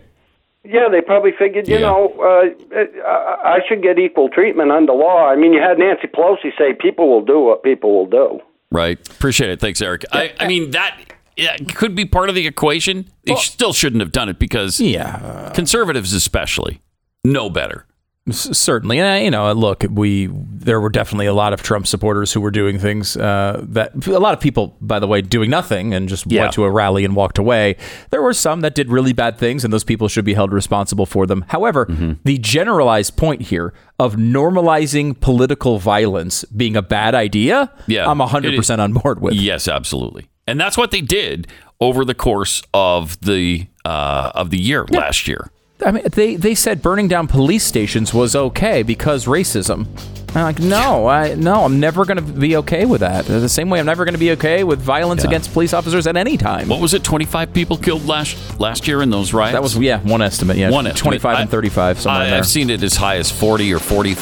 Figured- 0.66 0.82
yeah, 0.82 0.88
they 0.90 1.00
probably 1.00 1.32
figured, 1.38 1.68
you 1.68 1.76
Yeah. 1.76 1.80
know, 1.82 2.12
uh, 2.20 2.76
I 3.06 3.56
I 3.56 3.60
should 3.68 3.82
get 3.82 3.98
equal 3.98 4.28
treatment 4.28 4.70
under 4.72 4.92
law. 4.92 5.26
I 5.28 5.36
mean, 5.36 5.52
you 5.52 5.60
had 5.60 5.78
Nancy 5.78 6.06
Pelosi 6.08 6.56
say 6.58 6.72
people 6.74 7.08
will 7.08 7.24
do 7.24 7.40
what 7.40 7.62
people 7.62 7.94
will 7.96 8.06
do. 8.06 8.40
Right. 8.70 8.98
Appreciate 9.08 9.50
it. 9.50 9.60
Thanks, 9.60 9.80
Eric. 9.80 10.04
I, 10.12 10.32
I 10.40 10.46
mean, 10.48 10.72
that 10.72 10.98
yeah, 11.36 11.56
could 11.74 11.94
be 11.94 12.04
part 12.04 12.28
of 12.28 12.34
the 12.34 12.46
equation. 12.46 13.06
They 13.24 13.34
still 13.36 13.72
shouldn't 13.72 14.00
have 14.00 14.10
done 14.12 14.28
it 14.28 14.38
because 14.38 14.80
Yeah, 14.80 15.52
conservatives, 15.54 16.12
especially, 16.12 16.80
know 17.24 17.48
better. 17.50 17.86
Certainly 18.28 18.98
and 18.98 19.20
uh, 19.20 19.24
you 19.24 19.30
know 19.30 19.52
look 19.52 19.84
we 19.88 20.28
there 20.32 20.80
were 20.80 20.88
definitely 20.88 21.26
a 21.26 21.32
lot 21.32 21.52
of 21.52 21.62
trump 21.62 21.86
supporters 21.86 22.32
who 22.32 22.40
were 22.40 22.50
doing 22.50 22.76
things 22.76 23.16
uh, 23.16 23.60
that 23.68 24.04
a 24.08 24.18
lot 24.18 24.34
of 24.34 24.40
people 24.40 24.76
by 24.80 24.98
the 24.98 25.06
way 25.06 25.22
doing 25.22 25.48
nothing 25.48 25.94
and 25.94 26.08
just 26.08 26.26
Yeah. 26.26 26.42
went 26.42 26.54
to 26.54 26.64
a 26.64 26.70
rally 26.70 27.04
and 27.04 27.14
walked 27.14 27.38
away 27.38 27.76
there 28.10 28.20
were 28.20 28.32
some 28.32 28.62
that 28.62 28.74
did 28.74 28.90
really 28.90 29.12
bad 29.12 29.38
things 29.38 29.62
and 29.62 29.72
those 29.72 29.84
people 29.84 30.08
should 30.08 30.24
be 30.24 30.34
held 30.34 30.52
responsible 30.52 31.06
for 31.06 31.24
them 31.26 31.44
however 31.48 31.86
Mm-hmm. 31.86 32.14
the 32.24 32.38
generalized 32.38 33.16
point 33.16 33.42
here 33.42 33.72
of 34.00 34.16
normalizing 34.16 35.18
political 35.20 35.78
violence 35.78 36.44
being 36.46 36.74
a 36.76 36.82
bad 36.82 37.14
idea 37.14 37.70
Yeah. 37.86 38.10
i'm 38.10 38.18
100% 38.18 38.78
on 38.80 38.92
board 38.92 39.20
with 39.20 39.34
Yes, 39.34 39.68
absolutely. 39.68 40.26
And 40.48 40.60
that's 40.60 40.76
what 40.76 40.90
they 40.90 41.00
did 41.00 41.46
over 41.80 42.04
the 42.04 42.14
course 42.14 42.62
of 42.74 43.20
the 43.20 43.66
uh, 43.84 44.30
of 44.34 44.50
the 44.50 44.58
year 44.60 44.84
last 44.90 45.26
year. 45.28 45.50
I 45.84 45.90
mean, 45.90 46.04
they, 46.12 46.36
they 46.36 46.54
said 46.54 46.80
burning 46.82 47.06
down 47.08 47.26
police 47.28 47.64
stations 47.64 48.14
was 48.14 48.34
okay 48.34 48.82
because 48.82 49.26
racism. 49.26 49.86
I'm 50.34 50.42
like, 50.42 50.58
no, 50.58 51.06
I 51.06 51.34
no, 51.34 51.64
I'm 51.64 51.80
never 51.80 52.04
going 52.04 52.16
to 52.18 52.22
be 52.22 52.56
okay 52.56 52.84
with 52.84 53.00
that. 53.00 53.24
The 53.24 53.48
same 53.48 53.70
way 53.70 53.78
I'm 53.80 53.86
never 53.86 54.04
going 54.04 54.14
to 54.14 54.18
be 54.18 54.32
okay 54.32 54.64
with 54.64 54.80
violence 54.80 55.22
Yeah. 55.22 55.30
against 55.30 55.52
police 55.54 55.72
officers 55.72 56.06
at 56.06 56.16
any 56.16 56.36
time. 56.36 56.68
What 56.68 56.80
was 56.80 56.92
it? 56.92 57.02
Twenty 57.04 57.24
five 57.24 57.54
people 57.54 57.78
killed 57.78 58.06
last 58.06 58.60
last 58.60 58.86
year 58.86 59.00
in 59.00 59.08
those 59.08 59.32
riots. 59.32 59.52
that 59.54 59.62
was 59.62 59.78
yeah, 59.78 60.00
one 60.00 60.20
estimate. 60.20 60.58
Yeah, 60.58 60.70
One 60.70 60.86
estimate. 60.86 61.20
25 61.22 61.38
and 61.40 61.50
35 61.50 62.00
somewhere 62.00 62.34
I, 62.34 62.38
I've 62.38 62.46
seen 62.46 62.68
it 62.68 62.82
as 62.82 62.96
high 62.96 63.16
as 63.16 63.30
forty 63.30 63.72
or 63.72 63.78
forty 63.78 64.14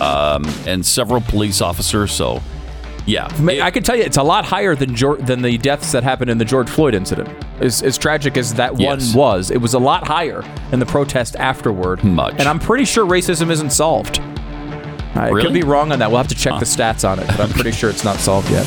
um, 0.00 0.44
and 0.66 0.84
several 0.84 1.20
police 1.20 1.60
officers. 1.60 2.10
So, 2.12 2.42
yeah, 3.08 3.28
It- 3.48 3.62
I 3.62 3.70
can 3.70 3.82
tell 3.82 3.96
you, 3.96 4.02
it's 4.02 4.16
a 4.18 4.22
lot 4.22 4.44
higher 4.44 4.74
than 4.76 4.90
Geor 4.94 5.24
than 5.26 5.42
the 5.42 5.56
deaths 5.58 5.92
that 5.92 6.02
happened 6.04 6.30
in 6.30 6.38
the 6.38 6.44
George 6.44 6.68
Floyd 6.68 6.94
incident. 6.94 7.28
As, 7.60 7.82
as 7.82 7.96
tragic 7.98 8.36
as 8.36 8.54
that 8.54 8.74
one 8.76 9.00
was, 9.14 9.50
it 9.50 9.58
was 9.60 9.74
a 9.74 9.78
lot 9.78 10.06
higher 10.06 10.44
in 10.72 10.78
the 10.78 10.86
protest 10.86 11.34
afterward. 11.36 12.04
Much. 12.04 12.34
And 12.38 12.48
I'm 12.48 12.58
pretty 12.58 12.84
sure 12.84 13.06
racism 13.06 13.50
isn't 13.50 13.70
solved. 13.70 14.20
I 15.14 15.28
Really? 15.30 15.42
could 15.42 15.54
be 15.54 15.62
wrong 15.62 15.90
on 15.90 15.98
that. 16.00 16.08
We'll 16.10 16.18
have 16.18 16.28
to 16.28 16.34
check 16.34 16.58
the 16.60 16.66
stats 16.66 17.08
on 17.08 17.18
it, 17.18 17.26
but 17.28 17.40
I'm 17.40 17.50
pretty 17.50 17.72
sure 17.72 17.90
it's 17.90 18.04
not 18.04 18.16
solved 18.18 18.50
yet. 18.50 18.66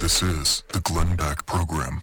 This 0.00 0.22
is 0.22 0.64
the 0.72 0.80
Glenn 0.80 1.14
Beck 1.14 1.44
Program. 1.46 2.02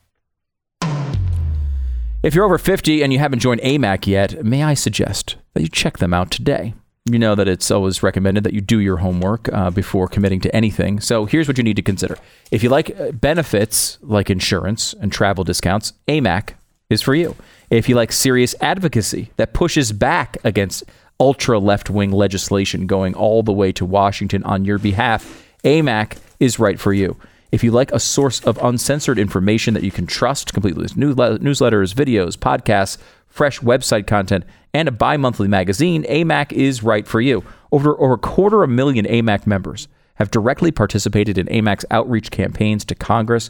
If 2.23 2.33
you're 2.35 2.45
over 2.45 2.57
50 2.57 3.01
and 3.03 3.11
you 3.11 3.19
haven't 3.19 3.39
joined 3.39 3.61
AMAC 3.61 4.07
yet, 4.07 4.43
may 4.45 4.63
I 4.63 4.73
suggest 4.73 5.35
that 5.53 5.61
you 5.61 5.67
check 5.69 5.97
them 5.97 6.13
out 6.13 6.29
today? 6.31 6.73
You 7.09 7.19
know 7.19 7.35
that 7.35 7.47
it's 7.47 7.71
always 7.71 8.03
recommended 8.03 8.43
that 8.43 8.53
you 8.53 8.59
do 8.59 8.79
your 8.79 8.97
homework 8.97 9.47
uh, 9.53 9.69
before 9.69 10.09
committing 10.09 10.41
to 10.41 10.53
anything. 10.53 10.99
So 10.99 11.25
here's 11.25 11.47
what 11.47 11.57
you 11.57 11.63
need 11.63 11.77
to 11.77 11.81
consider. 11.81 12.17
If 12.51 12.63
you 12.63 12.69
like 12.69 12.99
uh, 12.99 13.13
benefits 13.13 13.97
like 14.01 14.29
insurance 14.29 14.93
and 14.93 15.09
travel 15.09 15.45
discounts, 15.45 15.93
AMAC 16.09 16.55
is 16.89 17.01
for 17.01 17.15
you. 17.15 17.35
If 17.69 17.87
you 17.87 17.95
like 17.95 18.11
serious 18.11 18.55
advocacy 18.59 19.31
that 19.37 19.53
pushes 19.53 19.93
back 19.93 20.35
against 20.43 20.83
ultra 21.17 21.59
left 21.59 21.89
wing 21.89 22.11
legislation 22.11 22.87
going 22.87 23.13
all 23.15 23.41
the 23.41 23.53
way 23.53 23.71
to 23.71 23.85
Washington 23.85 24.43
on 24.43 24.65
your 24.65 24.77
behalf, 24.77 25.45
AMAC 25.63 26.17
is 26.41 26.59
right 26.59 26.79
for 26.79 26.91
you. 26.91 27.15
If 27.51 27.63
you 27.63 27.71
like 27.71 27.91
a 27.93 27.99
source 27.99 28.41
of 28.41 28.61
uncensored 28.61 29.17
information 29.17 29.73
that 29.73 29.83
you 29.83 29.91
can 29.91 30.05
trust, 30.05 30.51
completely 30.51 30.87
newsletters, 30.87 31.93
videos, 31.95 32.37
podcasts, 32.37 32.97
fresh 33.29 33.61
website 33.61 34.07
content, 34.07 34.43
and 34.77 34.87
a 34.87 34.91
bi 34.91 35.17
monthly 35.17 35.47
magazine, 35.47 36.03
AMAC 36.03 36.51
is 36.51 36.83
right 36.83 37.07
for 37.07 37.19
you. 37.19 37.43
Over, 37.71 37.99
over 37.99 38.13
a 38.13 38.17
quarter 38.19 38.61
of 38.61 38.69
a 38.69 38.73
million 38.73 39.05
AMAC 39.05 39.47
members 39.47 39.87
have 40.15 40.29
directly 40.29 40.71
participated 40.71 41.39
in 41.39 41.47
AMAC's 41.47 41.85
outreach 41.89 42.29
campaigns 42.29 42.85
to 42.85 42.93
Congress. 42.93 43.49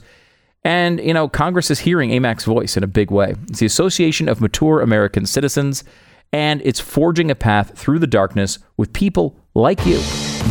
And, 0.63 1.01
you 1.01 1.13
know, 1.13 1.27
Congress 1.27 1.69
is 1.69 1.79
hearing 1.79 2.11
AMAC's 2.11 2.45
voice 2.45 2.77
in 2.77 2.83
a 2.83 2.87
big 2.87 3.11
way. 3.11 3.35
It's 3.49 3.59
the 3.59 3.65
Association 3.65 4.29
of 4.29 4.39
Mature 4.39 4.79
American 4.79 5.25
Citizens, 5.25 5.83
and 6.31 6.61
it's 6.63 6.79
forging 6.79 7.29
a 7.29 7.35
path 7.35 7.77
through 7.77 7.99
the 7.99 8.07
darkness 8.07 8.59
with 8.77 8.93
people 8.93 9.37
like 9.53 9.85
you 9.85 10.01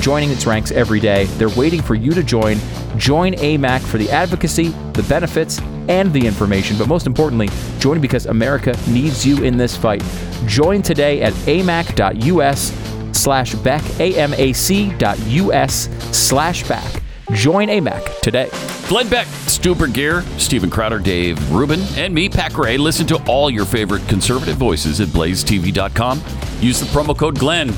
joining 0.01 0.31
its 0.31 0.47
ranks 0.47 0.71
every 0.73 1.01
day. 1.01 1.25
They're 1.39 1.49
waiting 1.51 1.81
for 1.81 1.95
you 1.95 2.13
to 2.13 2.23
join. 2.23 2.59
Join 2.99 3.33
AMAC 3.33 3.81
for 3.81 3.97
the 3.97 4.11
advocacy, 4.11 4.69
the 4.93 5.05
benefits, 5.09 5.59
and 5.89 6.13
the 6.13 6.27
information. 6.27 6.77
But 6.79 6.89
most 6.89 7.07
importantly, 7.07 7.49
join 7.79 8.01
because 8.01 8.27
America 8.27 8.77
needs 8.89 9.27
you 9.27 9.45
in 9.45 9.57
this 9.57 9.77
fight. 9.77 10.03
Join 10.47 10.83
today 10.83 11.23
at 11.23 11.33
amac.us 11.33 12.73
slash 13.19 13.55
Beck, 13.57 13.83
amac.us 13.83 15.75
slash 16.17 16.69
back. 16.69 17.03
Join 17.33 17.69
AMAC 17.69 18.21
today. 18.21 18.49
Glenn 18.89 19.09
Beck, 19.09 19.27
Stu 19.27 19.75
Gear, 19.89 20.23
Stephen 20.39 20.71
Crowder, 20.71 21.01
Dave 21.01 21.51
Rubin, 21.51 21.81
and 21.97 22.15
me, 22.15 22.29
Pat 22.29 22.53
Gray. 22.53 22.77
Listen 22.77 23.05
to 23.09 23.17
all 23.27 23.51
your 23.51 23.65
favorite 23.65 24.07
conservative 24.07 24.57
voices 24.57 25.01
at 25.01 25.09
blazetv.com. 25.09 26.23
Use 26.61 26.79
the 26.79 26.87
promo 26.87 27.19
code 27.19 27.37
GLENN 27.37 27.71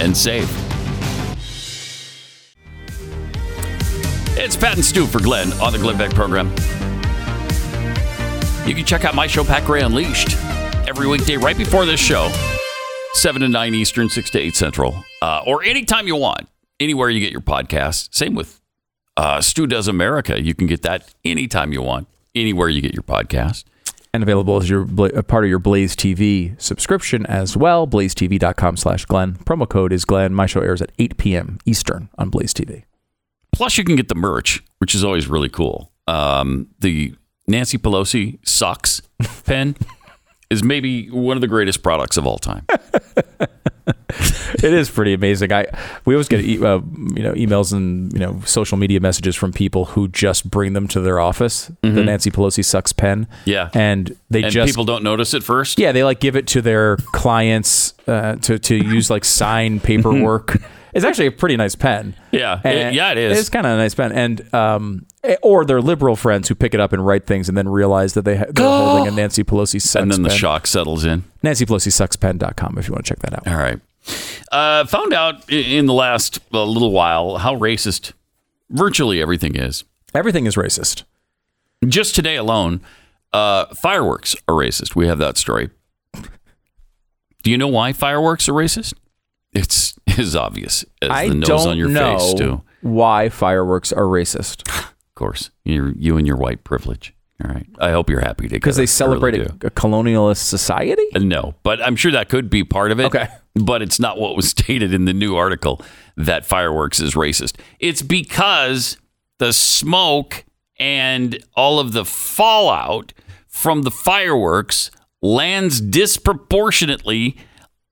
and 0.00 0.16
save. 0.16 0.48
It's 4.38 4.56
Pat 4.56 4.76
and 4.76 4.84
Stu 4.84 5.06
for 5.06 5.20
Glenn 5.20 5.52
on 5.54 5.72
the 5.72 5.78
Glenn 5.78 5.98
Beck 5.98 6.14
program. 6.14 6.54
You 8.66 8.74
can 8.76 8.84
check 8.84 9.04
out 9.04 9.14
my 9.14 9.26
show, 9.26 9.42
Pat 9.44 9.64
Gray 9.66 9.82
Unleashed, 9.82 10.36
every 10.88 11.08
weekday 11.08 11.36
right 11.36 11.56
before 11.58 11.84
this 11.84 11.98
show, 11.98 12.30
7 13.14 13.42
to 13.42 13.48
9 13.48 13.74
Eastern, 13.74 14.08
6 14.08 14.30
to 14.30 14.38
8 14.38 14.54
Central, 14.54 15.04
uh, 15.20 15.42
or 15.46 15.64
anytime 15.64 16.06
you 16.06 16.14
want, 16.14 16.48
anywhere 16.78 17.10
you 17.10 17.18
get 17.18 17.32
your 17.32 17.40
podcast. 17.40 18.14
Same 18.14 18.34
with 18.36 18.60
uh, 19.16 19.40
Stu 19.40 19.66
Does 19.66 19.88
America. 19.88 20.40
You 20.40 20.54
can 20.54 20.68
get 20.68 20.82
that 20.82 21.12
anytime 21.24 21.72
you 21.72 21.82
want, 21.82 22.06
anywhere 22.36 22.68
you 22.68 22.80
get 22.80 22.94
your 22.94 23.02
podcast. 23.02 23.64
and 24.14 24.22
available 24.22 24.58
as 24.58 24.70
your 24.70 24.86
part 25.24 25.42
of 25.42 25.50
your 25.50 25.58
Blaze 25.58 25.96
TV 25.96 26.58
subscription 26.60 27.26
as 27.26 27.56
well. 27.56 27.86
BlazeTV.com 27.88 28.76
slash 28.76 29.04
Glenn. 29.06 29.34
Promo 29.38 29.68
code 29.68 29.92
is 29.92 30.04
Glenn. 30.04 30.34
My 30.34 30.46
show 30.46 30.60
airs 30.60 30.80
at 30.80 30.92
8 31.00 31.16
p.m. 31.16 31.58
Eastern 31.66 32.10
on 32.16 32.30
Blaze 32.30 32.54
TV. 32.54 32.84
Plus, 33.50 33.76
you 33.76 33.82
can 33.84 33.96
get 33.96 34.08
the 34.08 34.14
merch, 34.14 34.62
which 34.78 34.94
is 34.94 35.02
always 35.02 35.26
really 35.28 35.48
cool. 35.48 35.90
Um, 36.06 36.68
the 36.78 37.14
Nancy 37.46 37.78
Pelosi 37.78 38.38
socks 38.46 39.02
pen 39.44 39.76
is 40.50 40.62
maybe 40.62 41.08
one 41.10 41.36
of 41.36 41.40
the 41.40 41.48
greatest 41.48 41.82
products 41.82 42.16
of 42.16 42.26
all 42.26 42.38
time. 42.38 42.66
It 44.62 44.72
is 44.74 44.90
pretty 44.90 45.12
amazing. 45.14 45.52
I 45.52 45.66
we 46.04 46.14
always 46.14 46.28
get 46.28 46.40
e- 46.42 46.62
uh, 46.62 46.76
you 47.16 47.22
know 47.22 47.32
emails 47.32 47.72
and 47.72 48.12
you 48.12 48.18
know 48.20 48.40
social 48.44 48.76
media 48.78 49.00
messages 49.00 49.34
from 49.34 49.52
people 49.52 49.86
who 49.86 50.06
just 50.08 50.48
bring 50.48 50.74
them 50.74 50.86
to 50.88 51.00
their 51.00 51.18
office. 51.18 51.72
The 51.80 51.88
Nancy 52.04 52.30
Pelosi 52.30 52.64
sucks 52.64 52.92
pen. 52.92 53.24
Mm-hmm. 53.24 53.50
Yeah. 53.50 53.70
and 53.74 54.14
they 54.30 54.44
and 54.44 54.52
just 54.52 54.68
people 54.68 54.84
don't 54.84 55.02
notice 55.02 55.34
at 55.34 55.42
first. 55.42 55.80
yeah 55.80 55.90
they 55.90 56.04
like 56.04 56.20
give 56.20 56.36
it 56.36 56.46
to 56.48 56.60
their 56.62 56.96
clients 56.98 57.94
uh, 58.06 58.36
to 58.36 58.58
to 58.58 58.76
use 58.76 59.10
like 59.10 59.24
sign 59.24 59.80
paperwork. 59.88 60.58
It's 60.92 61.04
actually 61.04 61.26
a 61.26 61.32
pretty 61.32 61.56
nice 61.56 61.74
pen. 61.74 62.14
Yeah. 62.30 62.60
It- 62.64 62.94
yeah, 62.94 63.12
it 63.12 63.18
is. 63.18 63.38
It's 63.38 63.48
kind 63.48 63.66
of 63.66 63.72
a 63.72 63.76
nice 63.76 63.94
pen, 63.94 64.12
and 64.12 64.54
um, 64.54 65.06
eh, 65.24 65.36
or 65.42 65.64
their 65.64 65.80
liberal 65.80 66.16
friends 66.16 66.48
who 66.48 66.54
pick 66.54 66.74
it 66.74 66.80
up 66.80 66.92
and 66.92 67.04
write 67.04 67.26
things 67.26 67.48
and 67.48 67.56
then 67.56 67.68
realize 67.68 68.14
that 68.14 68.24
they 68.24 68.36
ha- 68.36 68.44
they're 68.50 68.66
holding 68.66 69.08
a 69.08 69.16
Nancy 69.16 69.42
Pelosi 69.44 69.80
sucks 69.80 69.92
pen. 69.94 70.02
and 70.04 70.12
then 70.12 70.22
the 70.22 70.28
pen. 70.28 70.38
shock 70.38 70.66
settles 70.66 71.04
in. 71.04 71.24
Nancy 71.42 71.64
Pelosi 71.66 71.92
sucks 71.92 72.16
pen.com 72.16 72.76
if 72.78 72.86
you 72.88 72.92
want 72.92 73.04
to 73.04 73.08
check 73.14 73.20
that 73.20 73.34
out. 73.34 73.46
All 73.48 73.56
right. 73.56 73.80
Uh, 74.50 74.84
found 74.86 75.12
out 75.14 75.48
in 75.50 75.86
the 75.86 75.94
last 75.94 76.40
uh, 76.52 76.64
little 76.64 76.90
while 76.90 77.38
how 77.38 77.54
racist 77.56 78.12
virtually 78.70 79.22
everything 79.22 79.54
is. 79.54 79.84
Everything 80.14 80.44
is 80.46 80.56
racist. 80.56 81.04
Just 81.86 82.14
today 82.14 82.36
alone, 82.36 82.80
uh, 83.32 83.66
fireworks 83.74 84.34
are 84.48 84.54
racist. 84.54 84.94
We 84.96 85.06
have 85.06 85.18
that 85.18 85.36
story. 85.36 85.70
Do 87.42 87.50
you 87.50 87.58
know 87.58 87.68
why 87.68 87.92
fireworks 87.92 88.48
are 88.48 88.52
racist? 88.52 88.94
It's 89.52 89.94
as 90.18 90.36
obvious 90.36 90.84
as 91.00 91.10
I 91.10 91.28
the 91.28 91.34
nose 91.34 91.48
don't 91.48 91.68
on 91.70 91.76
your 91.78 91.88
know 91.88 92.18
face, 92.18 92.34
too. 92.34 92.62
why 92.80 93.28
fireworks 93.28 93.92
are 93.92 94.04
racist 94.04 94.68
Of 95.12 95.14
course, 95.16 95.50
you 95.64 95.92
you 95.96 96.16
and 96.16 96.26
your 96.26 96.36
white 96.36 96.64
privilege. 96.64 97.14
All 97.44 97.50
right. 97.50 97.66
I 97.78 97.90
hope 97.90 98.08
you're 98.08 98.20
happy 98.20 98.48
to 98.48 98.54
because 98.54 98.76
they 98.76 98.86
celebrate 98.86 99.34
a, 99.34 99.46
a 99.66 99.70
colonialist 99.70 100.38
society. 100.38 101.04
Uh, 101.14 101.18
no, 101.18 101.54
but 101.62 101.82
I'm 101.82 101.96
sure 101.96 102.12
that 102.12 102.28
could 102.28 102.48
be 102.48 102.64
part 102.64 102.92
of 102.92 102.98
it. 103.00 103.04
Okay. 103.06 103.28
But 103.54 103.82
it's 103.82 104.00
not 104.00 104.18
what 104.18 104.36
was 104.36 104.48
stated 104.58 104.94
in 104.94 105.04
the 105.04 105.12
new 105.12 105.36
article 105.36 105.82
that 106.16 106.46
fireworks 106.46 106.98
is 107.00 107.14
racist. 107.14 107.56
It's 107.78 108.00
because 108.00 108.96
the 109.38 109.52
smoke 109.52 110.44
and 110.78 111.44
all 111.54 111.78
of 111.78 111.92
the 111.92 112.04
fallout 112.06 113.12
from 113.48 113.82
the 113.82 113.90
fireworks 113.90 114.90
lands 115.20 115.80
disproportionately 115.80 117.36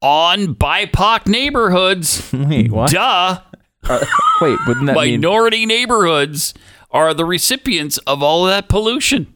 on 0.02 0.54
BIPOC 0.54 1.26
neighborhoods. 1.26 2.30
Wait, 2.32 2.70
what? 2.70 2.90
Duh. 2.90 3.40
Wait, 4.40 4.58
wouldn't 4.66 4.86
that 4.86 4.94
mean? 4.96 5.20
Minority 5.20 5.66
neighborhoods 5.66 6.54
are 6.90 7.14
the 7.14 7.24
recipients 7.24 7.98
of 7.98 8.22
all 8.22 8.46
of 8.46 8.50
that 8.50 8.68
pollution. 8.68 9.34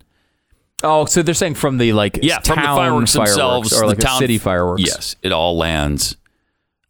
Oh, 0.83 1.07
so 1.07 1.23
they're 1.23 1.35
saying 1.35 1.55
from 1.55 1.79
the 1.79 1.93
like 1.95 2.19
Yeah, 2.23 2.41
from 2.41 2.57
the 2.57 2.63
town 2.63 2.77
fireworks, 2.77 3.13
themselves, 3.15 3.73
or 3.73 3.87
like 3.87 3.97
the 3.97 4.03
town 4.03 4.19
city 4.19 4.37
fireworks. 4.39 4.83
Yes, 4.83 5.17
it 5.23 5.33
all 5.33 5.57
lands 5.57 6.17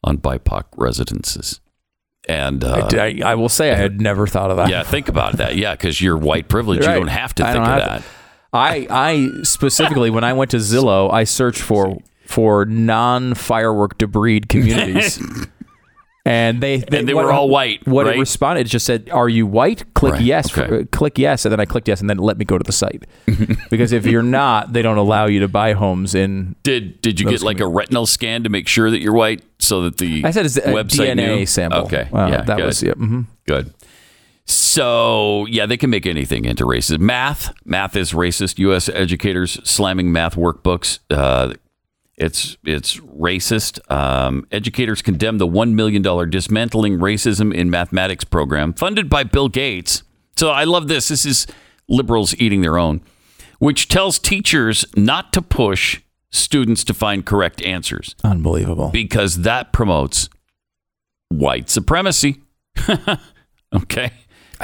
on 0.02 0.18
BIPOC 0.18 0.64
residences. 0.76 1.60
And 2.28 2.64
uh, 2.64 2.88
I, 2.92 3.20
I 3.24 3.34
will 3.34 3.48
say 3.50 3.70
I 3.70 3.74
had 3.74 4.00
never 4.00 4.26
thought 4.26 4.50
of 4.50 4.56
that. 4.56 4.68
yeah, 4.70 4.82
think 4.82 5.08
about 5.08 5.34
that. 5.36 5.56
Yeah, 5.56 5.72
because 5.74 6.00
you're 6.00 6.16
white 6.16 6.48
privilege, 6.48 6.80
Right. 6.86 6.94
you 6.94 7.00
don't 7.00 7.08
have 7.08 7.34
to 7.36 7.46
I 7.46 7.52
think 7.52 7.64
of 7.66 7.76
that. 7.76 8.02
I 8.52 8.86
I 8.90 9.28
specifically 9.42 10.10
when 10.10 10.24
I 10.24 10.32
went 10.32 10.50
to 10.52 10.56
Zillow, 10.56 11.12
I 11.12 11.24
searched 11.24 11.60
for 11.60 11.98
for 12.26 12.64
non 12.64 13.34
firework 13.34 13.98
debris 13.98 14.40
communities. 14.40 15.20
And 16.26 16.62
they, 16.62 16.82
And 16.90 17.06
they 17.06 17.12
were 17.12 17.30
all 17.30 17.50
white, 17.50 17.86
What 17.86 18.06
right? 18.06 18.16
it 18.16 18.18
responded 18.18 18.62
it 18.62 18.70
just 18.70 18.86
said, 18.86 19.10
"Are 19.12 19.28
you 19.28 19.46
white?" 19.46 19.84
Click 19.92 20.14
Right, 20.14 20.22
yes. 20.22 20.48
for- 20.48 20.62
okay. 20.64 20.80
uh, 20.80 20.84
click 20.90 21.18
yes, 21.18 21.44
and 21.44 21.52
then 21.52 21.60
I 21.60 21.66
clicked 21.66 21.86
yes, 21.86 22.00
and 22.00 22.08
then 22.08 22.18
it 22.18 22.22
let 22.22 22.38
me 22.38 22.46
go 22.46 22.56
to 22.56 22.64
the 22.64 22.72
site 22.72 23.04
because 23.70 23.92
if 23.92 24.06
you're 24.06 24.22
not, 24.22 24.72
they 24.72 24.80
don't 24.80 24.96
allow 24.96 25.26
you 25.26 25.40
to 25.40 25.48
buy 25.48 25.74
homes 25.74 26.14
in. 26.14 26.56
Did 26.62 27.02
did 27.02 27.20
you 27.20 27.28
get 27.28 27.42
like 27.42 27.60
a 27.60 27.68
retinal 27.68 28.06
scan 28.06 28.42
to 28.44 28.48
make 28.48 28.68
sure 28.68 28.90
that 28.90 29.02
you're 29.02 29.12
white, 29.12 29.42
so 29.58 29.82
that 29.82 29.98
the 29.98 30.24
I 30.24 30.30
said 30.30 30.46
it's 30.46 30.56
a 30.56 30.62
website 30.62 31.10
DNA 31.12 31.40
knew? 31.40 31.44
sample. 31.44 31.80
Okay, 31.80 32.08
Uh, 32.10 32.28
yeah, 32.30 32.40
that 32.40 32.56
good. 32.56 32.64
was 32.68 32.82
yeah. 32.82 32.94
hmm 32.94 33.20
Good. 33.46 33.74
So 34.46 35.44
yeah, 35.50 35.66
they 35.66 35.76
can 35.76 35.90
make 35.90 36.06
anything 36.06 36.46
into 36.46 36.64
racist. 36.64 37.00
Math, 37.00 37.52
math 37.66 37.96
is 37.96 38.12
racist. 38.12 38.58
U.S. 38.60 38.88
educators 38.88 39.60
slamming 39.68 40.10
math 40.10 40.36
workbooks. 40.36 41.00
Uh, 41.10 41.52
it's 42.16 42.56
it's 42.64 42.96
racist. 42.98 43.78
Um, 43.90 44.46
educators 44.52 45.02
condemn 45.02 45.38
the 45.38 45.46
one 45.46 45.74
million 45.74 46.02
dollar 46.02 46.26
dismantling 46.26 46.98
racism 46.98 47.52
in 47.54 47.70
mathematics 47.70 48.24
program 48.24 48.72
funded 48.72 49.08
by 49.08 49.24
Bill 49.24 49.48
Gates. 49.48 50.02
So 50.36 50.50
I 50.50 50.64
love 50.64 50.88
this. 50.88 51.08
This 51.08 51.26
is 51.26 51.46
liberals 51.88 52.34
eating 52.38 52.60
their 52.62 52.78
own, 52.78 53.00
which 53.58 53.88
tells 53.88 54.18
teachers 54.18 54.84
not 54.96 55.32
to 55.32 55.42
push 55.42 56.00
students 56.30 56.82
to 56.84 56.94
find 56.94 57.24
correct 57.24 57.62
answers 57.62 58.16
Unbelievable. 58.24 58.90
because 58.90 59.42
that 59.42 59.72
promotes 59.72 60.28
white 61.28 61.70
supremacy. 61.70 62.42
okay. 63.74 64.12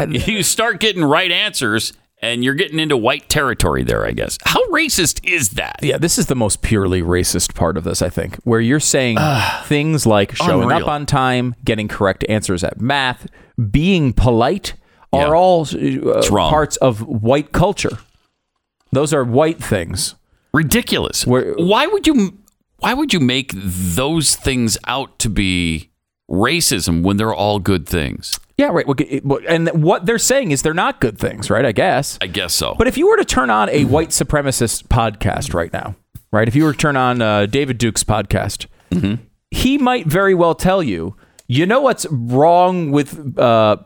you 0.09 0.43
start 0.43 0.81
getting 0.81 1.05
right 1.05 1.31
answers 1.31 1.93
and 2.23 2.45
you're 2.45 2.55
getting 2.55 2.79
into 2.79 2.97
white 2.97 3.29
territory 3.29 3.83
there, 3.83 4.05
I 4.07 4.13
guess. 4.13 4.39
How 4.45 4.63
racist 4.67 5.21
is 5.29 5.51
that? 5.51 5.81
Yeah, 5.83 5.99
this 5.99 6.19
is 6.19 6.27
the 6.27 6.35
most 6.35 6.63
purely 6.63 7.03
racist 7.03 7.55
part 7.55 7.77
of 7.77 7.85
this, 7.85 8.03
I 8.03 8.09
think, 8.11 8.37
where 8.45 8.61
you're 8.61 8.81
saying 8.81 9.19
things 9.65 10.07
like 10.07 10.35
showing 10.37 10.65
unreal. 10.71 10.83
up 10.83 10.89
on 10.89 11.07
time, 11.07 11.55
getting 11.65 11.89
correct 11.89 12.25
answers 12.29 12.63
at 12.65 12.81
math, 12.81 13.27
being 13.71 14.13
polite 14.13 14.75
are 15.13 15.29
Yeah. 15.29 15.35
all 15.35 15.67
uh, 15.67 16.23
parts 16.29 16.77
of 16.77 17.01
white 17.03 17.53
culture. 17.53 17.99
Those 18.93 19.13
are 19.13 19.25
white 19.25 19.63
things. 19.63 20.15
Ridiculous. 20.53 21.27
Where- 21.27 21.55
why 21.55 21.87
would 21.87 22.07
you 22.07 22.37
why 22.79 22.95
would 22.95 23.13
you 23.13 23.21
make 23.21 23.53
those 23.55 24.35
things 24.37 24.79
out 24.87 25.19
to 25.19 25.29
be 25.29 25.90
racism 26.31 27.03
when 27.03 27.17
they're 27.17 27.35
all 27.35 27.59
good 27.59 27.87
things? 27.89 28.39
Yeah, 28.57 28.69
right. 28.69 28.87
Well, 28.87 28.97
it- 28.99 29.25
well, 29.25 29.41
And 29.49 29.69
what 29.83 30.07
they're 30.07 30.19
saying 30.19 30.51
is 30.51 30.63
they're 30.63 30.75
not 30.75 31.01
good 31.01 31.19
things, 31.19 31.51
right? 31.51 31.65
I 31.65 31.73
guess. 31.73 32.19
I 32.21 32.27
guess 32.27 32.55
so. 32.55 32.75
But 32.79 32.87
if 32.89 32.97
you 32.99 33.09
were 33.09 33.17
to 33.17 33.25
turn 33.25 33.51
on 33.51 33.69
a 33.71 33.85
white 33.87 34.11
supremacist 34.11 34.85
podcast 34.89 35.55
right 35.55 35.73
now, 35.73 35.97
right? 36.33 36.47
If 36.47 36.55
you 36.55 36.65
were 36.65 36.73
to 36.73 36.79
turn 36.79 36.97
on 36.97 37.23
uh, 37.23 37.47
David 37.47 37.79
Duke's 37.79 38.05
podcast, 38.05 38.67
he 39.51 39.79
might 39.79 40.07
very 40.07 40.35
well 40.35 40.55
tell 40.55 40.83
you, 40.83 41.17
you 41.49 41.67
know 41.67 41.81
what's 41.81 42.07
wrong 42.11 42.91
with. 42.93 43.37
Uh, 43.39 43.77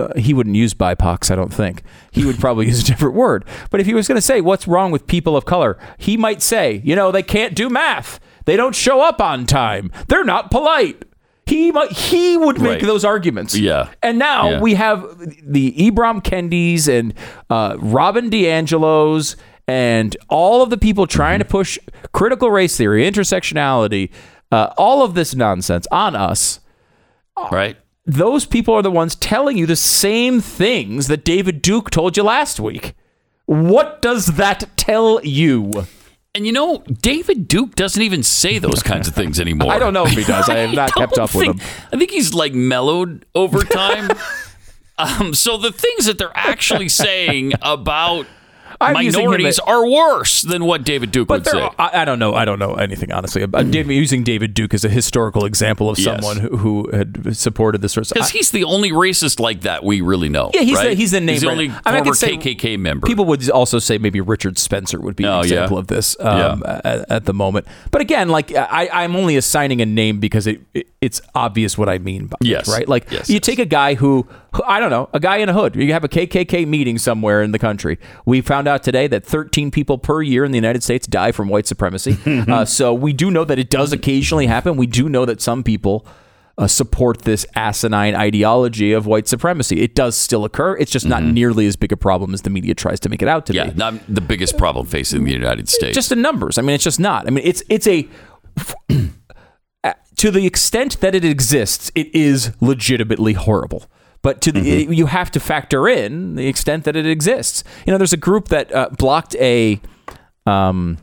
uh, 0.00 0.08
he 0.16 0.34
wouldn't 0.34 0.56
use 0.56 0.74
BIPOCs, 0.74 1.30
I 1.30 1.36
don't 1.36 1.54
think. 1.54 1.84
He 2.10 2.24
would 2.24 2.40
probably 2.40 2.66
use 2.72 2.82
a 2.82 2.84
different 2.84 3.14
word. 3.14 3.44
But 3.70 3.78
if 3.80 3.86
he 3.86 3.94
was 3.94 4.08
going 4.08 4.16
to 4.16 4.22
say 4.22 4.40
what's 4.40 4.66
wrong 4.66 4.90
with 4.90 5.06
people 5.06 5.36
of 5.36 5.44
color, 5.44 5.78
he 5.98 6.16
might 6.16 6.42
say, 6.42 6.82
you 6.84 6.96
know, 6.96 7.12
they 7.12 7.22
can't 7.22 7.54
do 7.54 7.70
math. 7.70 8.18
They 8.44 8.56
don't 8.56 8.74
show 8.74 9.00
up 9.02 9.20
on 9.20 9.46
time. 9.46 9.92
They're 10.08 10.24
not 10.24 10.50
polite. 10.50 11.04
He 11.46 11.70
might, 11.72 11.92
he 11.92 12.36
would 12.36 12.60
make 12.60 12.80
Right. 12.80 12.82
those 12.82 13.04
arguments. 13.04 13.54
Yeah. 13.56 13.88
And 14.02 14.18
now 14.18 14.50
Yeah. 14.50 14.60
we 14.60 14.74
have 14.74 15.04
the 15.42 15.72
Ibram 15.72 16.22
Kendis 16.24 16.88
and 16.88 17.12
uh, 17.50 17.76
Robin 17.78 18.30
DiAngelo's 18.30 19.36
and 19.68 20.16
all 20.28 20.62
of 20.62 20.70
the 20.70 20.76
people 20.78 21.06
trying 21.06 21.38
to 21.38 21.44
push 21.44 21.78
critical 22.12 22.50
race 22.50 22.76
theory, 22.76 23.08
intersectionality, 23.10 24.10
uh, 24.52 24.70
all 24.78 25.02
of 25.02 25.14
this 25.14 25.34
nonsense 25.34 25.86
on 25.90 26.14
us. 26.16 26.60
right? 27.50 27.76
Those 28.06 28.44
people 28.46 28.74
are 28.74 28.82
the 28.82 28.90
ones 28.90 29.14
telling 29.14 29.56
you 29.56 29.66
the 29.66 29.76
same 29.76 30.40
things 30.40 31.08
that 31.08 31.24
David 31.24 31.62
Duke 31.62 31.90
told 31.90 32.16
you 32.16 32.22
last 32.22 32.60
week. 32.60 32.94
What 33.46 34.00
does 34.02 34.26
that 34.36 34.68
tell 34.76 35.20
you? 35.24 35.86
And 36.34 36.46
you 36.46 36.52
know, 36.52 36.78
David 36.78 37.46
Duke 37.46 37.76
doesn't 37.76 38.02
even 38.02 38.24
say 38.24 38.58
those 38.58 38.82
kinds 38.82 39.06
of 39.06 39.14
things 39.14 39.38
anymore. 39.38 39.70
I 39.70 39.78
don't 39.78 39.92
know 39.92 40.04
if 40.04 40.12
he 40.12 40.24
does. 40.24 40.48
I 40.48 40.56
have 40.56 40.74
not 40.74 40.92
kept 40.92 41.14
don't 41.14 41.30
up 41.30 41.34
with 41.34 41.46
him. 41.46 41.60
I 41.92 41.96
think 41.96 42.10
he's 42.10 42.34
like 42.34 42.52
mellowed 42.52 43.24
over 43.36 43.62
time. 43.62 44.10
um, 44.98 45.32
so 45.32 45.56
the 45.56 45.70
things 45.70 46.06
that 46.06 46.18
they're 46.18 46.36
actually 46.36 46.88
saying 46.88 47.52
about 47.62 48.26
I'm 48.80 48.94
minorities 48.94 49.58
at- 49.58 49.68
are 49.68 49.88
worse 49.88 50.42
than 50.42 50.64
what 50.64 50.84
David 50.84 51.10
Duke 51.10 51.28
would 51.30 51.46
say. 51.46 51.68
I, 51.78 52.02
I 52.02 52.04
don't 52.04 52.18
know. 52.18 52.34
I 52.34 52.44
don't 52.44 52.58
know 52.58 52.74
anything 52.74 53.12
honestly. 53.12 53.44
But 53.46 53.70
David, 53.70 53.94
using 53.94 54.24
David 54.24 54.54
Duke 54.54 54.74
as 54.74 54.84
a 54.84 54.88
historical 54.88 55.44
example 55.44 55.88
of 55.90 55.98
Yes. 55.98 56.04
someone 56.24 56.38
who, 56.38 56.56
who 56.56 56.90
had 56.92 57.36
supported 57.36 57.80
this 57.82 57.92
sort 57.92 58.06
of 58.10 58.14
Because 58.14 58.30
he's 58.30 58.50
the 58.50 58.64
only 58.64 58.90
racist 58.90 59.38
like 59.40 59.62
that 59.62 59.84
we 59.84 60.00
really 60.00 60.28
know. 60.28 60.50
Yeah, 60.54 60.62
he's 60.62 60.76
right? 60.76 60.88
the, 60.90 60.94
he's 60.94 61.10
the 61.12 61.20
name. 61.20 61.34
He's 61.34 61.40
the 61.42 61.46
right 61.48 61.52
only. 61.52 61.64
I 61.66 61.68
mean, 61.68 61.80
I 61.84 61.90
former 61.98 62.04
could 62.10 62.16
say 62.16 62.36
KKK 62.36 62.78
member. 62.78 63.06
People 63.06 63.24
would 63.26 63.48
also 63.50 63.78
say 63.78 63.98
maybe 63.98 64.20
Richard 64.20 64.58
Spencer 64.58 65.00
would 65.00 65.16
be 65.16 65.24
Oh, 65.24 65.28
an 65.28 65.34
yeah. 65.38 65.42
example 65.42 65.78
of 65.78 65.86
this 65.86 66.16
um, 66.20 66.62
at, 66.66 67.10
at 67.10 67.24
the 67.26 67.34
moment. 67.34 67.66
But 67.90 68.00
again, 68.00 68.28
like 68.28 68.54
I, 68.54 68.88
I'm 68.92 69.14
only 69.16 69.36
assigning 69.36 69.80
a 69.80 69.86
name 69.86 70.20
because 70.20 70.46
it, 70.46 70.60
it 70.74 70.88
it's 71.00 71.20
obvious 71.34 71.76
what 71.76 71.88
I 71.88 71.98
mean 71.98 72.26
by 72.26 72.36
Yes. 72.40 72.66
it, 72.68 72.72
right? 72.72 72.88
Like 72.88 73.10
Yes, 73.10 73.28
you 73.28 73.34
yes. 73.34 73.42
take 73.44 73.58
a 73.58 73.66
guy 73.66 73.94
who 73.94 74.26
who- 74.52 74.62
I 74.66 74.78
don't 74.80 74.90
know, 74.90 75.08
a 75.12 75.20
guy 75.20 75.38
in 75.38 75.48
a 75.48 75.52
hood. 75.52 75.74
You 75.76 75.92
have 75.92 76.04
a 76.04 76.08
KKK 76.08 76.66
meeting 76.66 76.96
somewhere 76.98 77.42
in 77.42 77.50
the 77.52 77.58
country. 77.58 77.98
We 78.24 78.40
found 78.40 78.63
out 78.68 78.82
today 78.82 79.06
that 79.08 79.24
13 79.24 79.70
people 79.70 79.98
per 79.98 80.22
year 80.22 80.44
in 80.44 80.52
the 80.52 80.58
United 80.58 80.82
States 80.82 81.06
die 81.06 81.32
from 81.32 81.48
white 81.48 81.66
supremacy. 81.66 82.16
uh, 82.48 82.64
so 82.64 82.92
we 82.94 83.12
do 83.12 83.30
know 83.30 83.44
that 83.44 83.58
it 83.58 83.70
does 83.70 83.92
occasionally 83.92 84.46
happen. 84.46 84.76
We 84.76 84.86
do 84.86 85.08
know 85.08 85.24
that 85.24 85.40
some 85.40 85.62
people 85.62 86.06
uh, 86.56 86.66
support 86.68 87.22
this 87.22 87.44
asinine 87.56 88.14
ideology 88.14 88.92
of 88.92 89.06
white 89.06 89.26
supremacy. 89.26 89.80
It 89.80 89.94
does 89.96 90.16
still 90.16 90.44
occur. 90.44 90.76
It's 90.76 90.92
just 90.92 91.04
not 91.06 91.22
nearly 91.24 91.66
as 91.66 91.74
big 91.76 91.90
a 91.90 91.96
problem 91.96 92.32
as 92.32 92.42
the 92.42 92.50
media 92.50 92.74
tries 92.74 93.00
to 93.00 93.08
make 93.08 93.22
it 93.22 93.28
out 93.28 93.46
to 93.46 93.52
Mm-hmm. 93.52 93.66
yeah, 93.78 93.90
be. 93.90 93.96
not 93.98 94.14
the 94.14 94.20
biggest 94.20 94.56
problem 94.56 94.86
facing 94.86 95.24
the 95.24 95.32
United 95.32 95.68
States. 95.68 95.94
Just 95.96 96.10
the 96.10 96.16
numbers. 96.16 96.56
I 96.58 96.62
mean, 96.62 96.74
it's 96.74 96.84
just 96.84 97.00
not. 97.00 97.26
I 97.26 97.30
mean, 97.30 97.44
it's 97.44 97.62
it's 97.68 97.86
a 97.88 98.08
to 100.16 100.30
the 100.30 100.46
extent 100.46 101.00
that 101.00 101.14
it 101.14 101.24
exists, 101.24 101.90
it 101.94 102.14
is 102.14 102.52
legitimately 102.60 103.32
horrible. 103.34 103.84
But 104.24 104.40
to 104.40 104.50
the, 104.52 104.60
Mm-hmm. 104.60 104.92
you 104.92 105.06
have 105.06 105.30
to 105.32 105.38
factor 105.40 105.86
in 105.86 106.34
the 106.34 106.48
extent 106.48 106.82
that 106.84 106.96
it 106.96 107.06
exists. 107.06 107.62
You 107.86 107.92
know, 107.92 107.98
there's 107.98 108.12
a 108.14 108.16
group 108.16 108.48
that 108.48 108.74
uh, 108.74 108.88
blocked 108.98 109.36
a 109.36 109.80
um, 110.46 110.98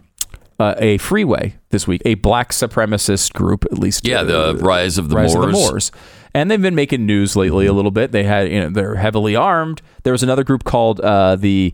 uh, 0.59 0.75
a 0.77 0.97
freeway 0.97 1.55
this 1.69 1.87
week, 1.87 2.01
a 2.05 2.15
black 2.15 2.49
supremacist 2.51 3.33
group, 3.33 3.65
at 3.71 3.77
least. 3.79 4.07
yeah, 4.07 4.23
the 4.23 4.49
uh, 4.49 4.53
rise 4.55 4.97
of 4.97 5.09
the 5.09 5.15
Rise 5.15 5.33
Moors. 5.35 5.45
of 5.45 5.51
the 5.51 5.57
Moors. 5.57 5.91
And 6.33 6.49
they've 6.49 6.61
been 6.61 6.75
making 6.75 7.05
news 7.05 7.35
lately 7.35 7.65
a 7.65 7.73
little 7.73 7.91
bit. 7.91 8.11
They 8.11 8.23
had, 8.23 8.49
you 8.51 8.59
know, 8.61 8.69
they're 8.69 8.95
heavily 8.95 9.35
armed. 9.35 9.81
There 10.03 10.13
was 10.13 10.23
another 10.23 10.43
group 10.43 10.63
called 10.63 10.99
uh, 11.01 11.35
the 11.35 11.73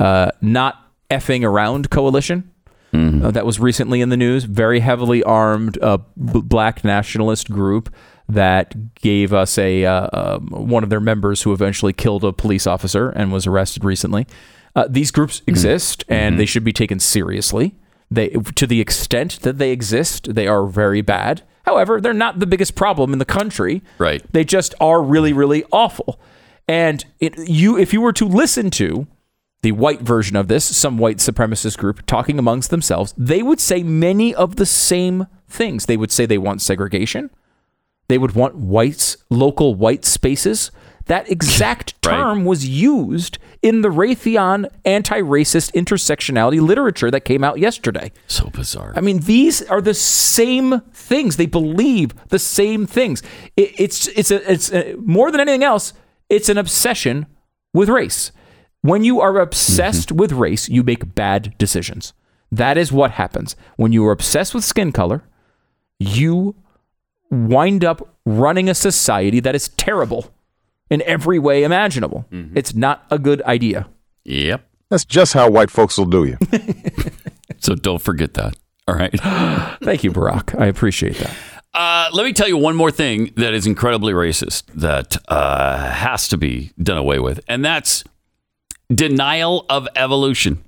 uh, 0.00 0.30
Not 0.42 0.76
Effing 1.10 1.42
Around 1.44 1.90
Coalition. 1.90 2.50
Uh, 2.92 3.32
that 3.32 3.44
was 3.44 3.58
recently 3.58 4.00
in 4.00 4.08
the 4.10 4.16
news. 4.16 4.44
Very 4.44 4.78
heavily 4.78 5.20
armed 5.24 5.78
uh, 5.82 5.98
b- 6.16 6.40
black 6.44 6.84
nationalist 6.84 7.50
group 7.50 7.92
that 8.28 8.94
gave 8.94 9.32
us 9.32 9.58
a 9.58 9.84
uh, 9.84 10.08
um, 10.12 10.48
one 10.48 10.82
of 10.82 10.90
their 10.90 11.00
members 11.00 11.42
who 11.42 11.52
eventually 11.52 11.92
killed 11.92 12.24
a 12.24 12.32
police 12.32 12.66
officer 12.66 13.10
and 13.10 13.32
was 13.32 13.46
arrested 13.46 13.84
recently. 13.84 14.26
Uh, 14.74 14.86
these 14.88 15.10
groups 15.10 15.42
exist 15.46 16.04
and 16.08 16.38
they 16.38 16.46
should 16.46 16.64
be 16.64 16.72
taken 16.72 16.98
seriously. 16.98 17.74
They, 18.10 18.28
to 18.28 18.66
the 18.66 18.80
extent 18.80 19.40
that 19.40 19.58
they 19.58 19.70
exist, 19.70 20.34
they 20.34 20.46
are 20.46 20.66
very 20.66 21.00
bad. 21.00 21.42
However, 21.64 22.00
they're 22.00 22.12
not 22.12 22.40
the 22.40 22.46
biggest 22.46 22.74
problem 22.74 23.12
in 23.12 23.18
the 23.18 23.24
country. 23.24 23.82
Right. 23.98 24.22
They 24.32 24.44
just 24.44 24.74
are 24.80 25.02
really, 25.02 25.32
really 25.32 25.64
awful. 25.72 26.20
And 26.68 27.04
it, 27.20 27.38
you, 27.48 27.78
if 27.78 27.92
you 27.92 28.00
were 28.00 28.12
to 28.14 28.26
listen 28.26 28.70
to 28.70 29.06
the 29.62 29.72
white 29.72 30.02
version 30.02 30.36
of 30.36 30.48
this, 30.48 30.64
some 30.64 30.98
white 30.98 31.18
supremacist 31.18 31.78
group 31.78 32.04
talking 32.06 32.38
amongst 32.38 32.70
themselves, 32.70 33.14
they 33.16 33.42
would 33.42 33.60
say 33.60 33.82
many 33.82 34.34
of 34.34 34.56
the 34.56 34.66
same 34.66 35.26
things. 35.48 35.86
They 35.86 35.96
would 35.96 36.12
say 36.12 36.26
they 36.26 36.38
want 36.38 36.62
segregation. 36.62 37.30
They 38.14 38.18
would 38.18 38.36
want 38.36 38.54
whites, 38.54 39.16
local 39.28 39.74
white 39.74 40.04
spaces. 40.04 40.70
That 41.06 41.28
exact 41.28 41.94
Right. 42.06 42.16
term 42.16 42.44
was 42.44 42.64
used 42.64 43.38
in 43.60 43.80
the 43.80 43.88
Raytheon 43.88 44.68
anti-racist 44.84 45.72
intersectionality 45.72 46.60
literature 46.60 47.10
that 47.10 47.24
came 47.24 47.42
out 47.42 47.58
yesterday. 47.58 48.12
So 48.28 48.50
bizarre. 48.50 48.92
I 48.94 49.00
mean, 49.00 49.18
these 49.18 49.62
are 49.68 49.80
the 49.80 49.94
same 49.94 50.80
things. 50.92 51.38
They 51.38 51.46
believe 51.46 52.14
the 52.28 52.38
same 52.38 52.86
things. 52.86 53.20
It, 53.56 53.72
it's 53.80 54.06
it's 54.06 54.30
a, 54.30 54.48
it's 54.48 54.72
a, 54.72 54.94
more 54.94 55.32
than 55.32 55.40
anything 55.40 55.64
else. 55.64 55.92
It's 56.30 56.48
an 56.48 56.56
obsession 56.56 57.26
with 57.72 57.88
race. 57.88 58.30
When 58.82 59.02
you 59.02 59.20
are 59.20 59.40
obsessed 59.40 60.10
mm-hmm. 60.10 60.18
with 60.18 60.30
race, 60.30 60.68
you 60.68 60.84
make 60.84 61.16
bad 61.16 61.52
decisions. 61.58 62.12
That 62.52 62.78
is 62.78 62.92
what 62.92 63.10
happens 63.10 63.56
when 63.74 63.90
you 63.90 64.06
are 64.06 64.12
obsessed 64.12 64.54
with 64.54 64.62
skin 64.62 64.92
color. 64.92 65.24
You 65.98 66.54
wind 67.34 67.84
up 67.84 68.08
running 68.24 68.68
a 68.68 68.74
society 68.74 69.40
that 69.40 69.54
is 69.54 69.68
terrible 69.70 70.32
in 70.90 71.02
every 71.02 71.38
way 71.38 71.64
imaginable. 71.64 72.24
It's 72.54 72.74
not 72.74 73.04
a 73.10 73.18
good 73.18 73.42
idea. 73.42 73.88
yep. 74.24 74.66
That's 74.90 75.04
just 75.04 75.32
how 75.32 75.50
white 75.50 75.70
folks 75.70 75.98
will 75.98 76.06
do 76.06 76.24
you. 76.24 76.38
So 77.58 77.74
don't 77.74 78.00
forget 78.00 78.34
that. 78.34 78.54
All 78.86 78.94
right. 78.94 79.10
Thank 79.82 80.04
you, 80.04 80.12
Barack. 80.12 80.58
I 80.60 80.66
appreciate 80.66 81.16
that. 81.16 81.34
Uh, 81.72 82.08
let 82.12 82.24
me 82.26 82.32
tell 82.34 82.46
you 82.46 82.58
one 82.58 82.76
more 82.76 82.90
thing 82.90 83.32
that 83.36 83.54
is 83.54 83.66
incredibly 83.66 84.12
racist 84.12 84.64
that 84.74 85.16
uh, 85.28 85.90
has 85.90 86.28
to 86.28 86.36
be 86.36 86.72
done 86.82 86.98
away 86.98 87.18
with, 87.18 87.40
and 87.48 87.64
that's 87.64 88.04
denial 88.94 89.64
of 89.70 89.88
evolution. 89.96 90.62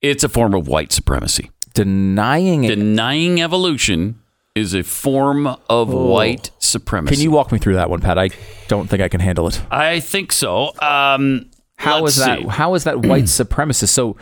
It's 0.00 0.24
a 0.24 0.28
form 0.30 0.54
of 0.54 0.66
white 0.66 0.92
supremacy. 0.92 1.50
Denying 1.74 2.64
it. 2.64 2.74
Denying 2.76 3.42
evolution 3.42 4.18
is 4.54 4.72
a 4.74 4.82
form 4.82 5.46
of 5.68 5.88
white 5.92 6.50
supremacy. 6.58 7.16
Can 7.16 7.22
you 7.22 7.30
walk 7.32 7.50
me 7.50 7.58
through 7.58 7.74
that 7.74 7.90
one, 7.90 8.00
Pat? 8.00 8.18
I 8.18 8.30
don't 8.68 8.88
think 8.88 9.02
I 9.02 9.08
can 9.08 9.20
handle 9.20 9.48
it. 9.48 9.60
I 9.70 10.00
think 10.00 10.32
so. 10.32 10.68
Um, 10.80 11.50
How 11.76 12.02
that? 12.04 12.10
see. 12.12 12.46
How 12.46 12.74
is 12.74 12.84
that 12.84 13.00
white 13.04 13.24
supremacist? 13.24 13.88
So, 13.88 14.16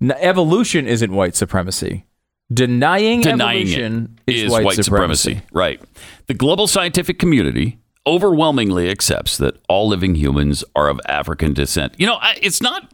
n- 0.00 0.12
evolution 0.18 0.86
isn't 0.86 1.10
white 1.12 1.34
supremacy. 1.34 2.04
Denying, 2.52 3.20
denying 3.22 3.68
evolution 3.68 4.18
is, 4.26 4.42
is 4.44 4.50
white, 4.50 4.74
supremacy. 4.74 5.42
Right. 5.52 5.80
The 6.26 6.34
global 6.34 6.66
scientific 6.66 7.18
community 7.18 7.78
overwhelmingly 8.06 8.90
accepts 8.90 9.36
that 9.38 9.56
all 9.68 9.88
living 9.88 10.16
humans 10.16 10.64
are 10.74 10.88
of 10.88 11.00
African 11.06 11.54
descent. 11.54 11.94
You 11.96 12.06
know, 12.06 12.18
it's 12.42 12.60
not 12.60 12.92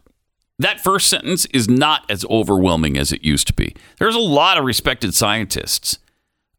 that 0.59 0.79
first 0.79 1.09
sentence 1.09 1.45
is 1.47 1.67
not 1.67 2.09
as 2.09 2.23
overwhelming 2.25 2.97
as 2.97 3.11
it 3.11 3.23
used 3.25 3.47
to 3.47 3.53
be. 3.53 3.75
There's 3.99 4.15
a 4.15 4.19
lot 4.19 4.57
of 4.57 4.63
respected 4.63 5.13
scientists 5.15 5.97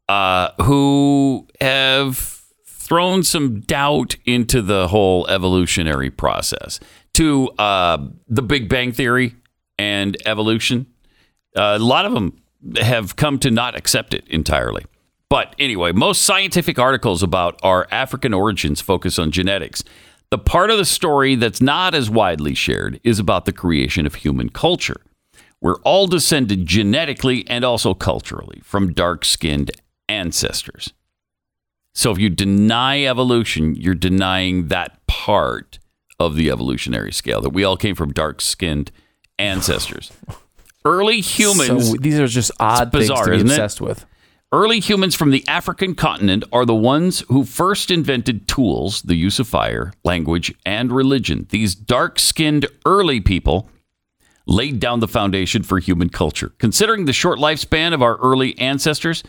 uh, 0.09 0.51
who 0.63 1.47
have 1.61 2.43
thrown 2.65 3.23
some 3.23 3.61
doubt 3.61 4.17
into 4.25 4.63
the 4.63 4.89
whole 4.89 5.27
evolutionary 5.29 6.11
process, 6.11 6.81
to 7.15 7.49
uh, 7.59 7.99
the 8.29 8.43
Big 8.43 8.69
Bang 8.69 8.93
Theory 8.93 9.35
and 9.79 10.17
evolution. 10.25 10.87
Uh, 11.57 11.77
a 11.77 11.79
lot 11.79 12.07
of 12.07 12.13
them 12.13 12.41
have 12.81 13.17
come 13.17 13.39
to 13.41 13.51
not 13.51 13.77
accept 13.77 14.15
it 14.15 14.27
entirely. 14.29 14.85
But 15.29 15.55
anyway, 15.59 15.93
most 15.93 16.23
scientific 16.23 16.79
articles 16.79 17.23
about 17.23 17.61
our 17.63 17.87
African 17.91 18.33
origins 18.33 18.81
focus 18.81 19.19
on 19.19 19.31
genetics. 19.31 19.85
The 20.31 20.39
part 20.39 20.71
of 20.71 20.79
the 20.79 20.85
story 20.85 21.35
that's 21.35 21.61
not 21.61 21.95
as 21.95 22.09
widely 22.09 22.55
shared 22.55 23.01
is 23.05 23.19
about 23.19 23.45
the 23.45 23.53
creation 23.53 24.07
of 24.07 24.17
human 24.17 24.49
culture. 24.49 25.01
We're 25.61 25.81
all 25.81 26.07
descended 26.07 26.67
genetically 26.67 27.47
and 27.49 27.65
also 27.65 27.95
culturally 27.95 28.61
from 28.63 28.93
dark 28.93 29.25
skinned 29.25 29.71
ancestors. 30.09 30.93
So 31.95 32.13
if 32.13 32.19
you 32.19 32.29
deny 32.29 33.05
evolution, 33.05 33.75
you're 33.75 33.95
denying 33.95 34.69
that 34.69 35.05
part 35.07 35.79
of 36.21 36.37
the 36.37 36.51
evolutionary 36.51 37.13
scale 37.13 37.41
that 37.41 37.51
we 37.51 37.65
all 37.65 37.77
came 37.77 37.95
from 37.95 38.13
dark 38.13 38.41
skinned 38.41 38.91
ancestors. 39.39 40.13
Early 40.85 41.21
humans. 41.21 41.91
So 41.91 41.97
these 41.97 42.19
are 42.19 42.27
just 42.27 42.51
odd 42.61 42.91
bizarre, 42.91 43.25
things 43.25 43.27
to 43.27 43.31
be 43.31 43.37
isn't 43.37 43.49
it? 43.49 43.53
obsessed 43.53 43.81
with. 43.81 44.07
Early 44.51 44.81
humans 44.81 45.15
from 45.15 45.31
the 45.31 45.47
African 45.47 45.95
continent 45.95 46.43
are 46.53 46.65
the 46.65 46.75
ones 46.75 47.21
who 47.29 47.45
first 47.45 47.91
invented 47.91 48.49
tools, 48.49 49.03
the 49.03 49.15
use 49.15 49.39
of 49.39 49.47
fire, 49.47 49.93
language, 50.05 50.55
and 50.65 50.91
religion. 50.91 51.47
These 51.51 51.75
dark 51.75 52.19
skinned 52.19 52.67
early 52.87 53.21
people 53.21 53.69
laid 54.47 54.81
down 54.81 55.01
the 55.01 55.09
foundation 55.09 55.63
for 55.63 55.79
human 55.79 56.09
culture. 56.09 56.53
Considering 56.59 57.05
the 57.05 57.13
short 57.13 57.39
lifespan 57.39 57.93
of 57.93 58.01
our 58.01 58.17
early 58.17 58.59
ancestors, 58.59 59.23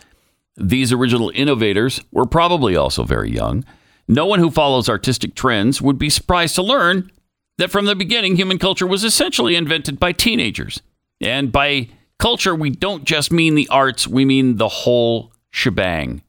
these 0.56 0.92
original 0.92 1.30
innovators 1.34 2.00
were 2.10 2.26
probably 2.26 2.76
also 2.76 3.04
very 3.04 3.30
young. 3.30 3.64
No 4.08 4.26
one 4.26 4.40
who 4.40 4.50
follows 4.50 4.88
artistic 4.88 5.34
trends 5.34 5.80
would 5.80 5.98
be 5.98 6.10
surprised 6.10 6.56
to 6.56 6.62
learn 6.62 7.10
that 7.58 7.70
from 7.70 7.84
the 7.84 7.94
beginning, 7.94 8.36
human 8.36 8.58
culture 8.58 8.86
was 8.86 9.04
essentially 9.04 9.54
invented 9.54 10.00
by 10.00 10.12
teenagers. 10.12 10.82
And 11.20 11.52
by 11.52 11.88
culture, 12.18 12.54
we 12.54 12.70
don't 12.70 13.04
just 13.04 13.30
mean 13.30 13.54
the 13.54 13.68
arts, 13.68 14.08
we 14.08 14.24
mean 14.24 14.56
the 14.56 14.68
whole 14.68 15.32
shebang. 15.50 16.22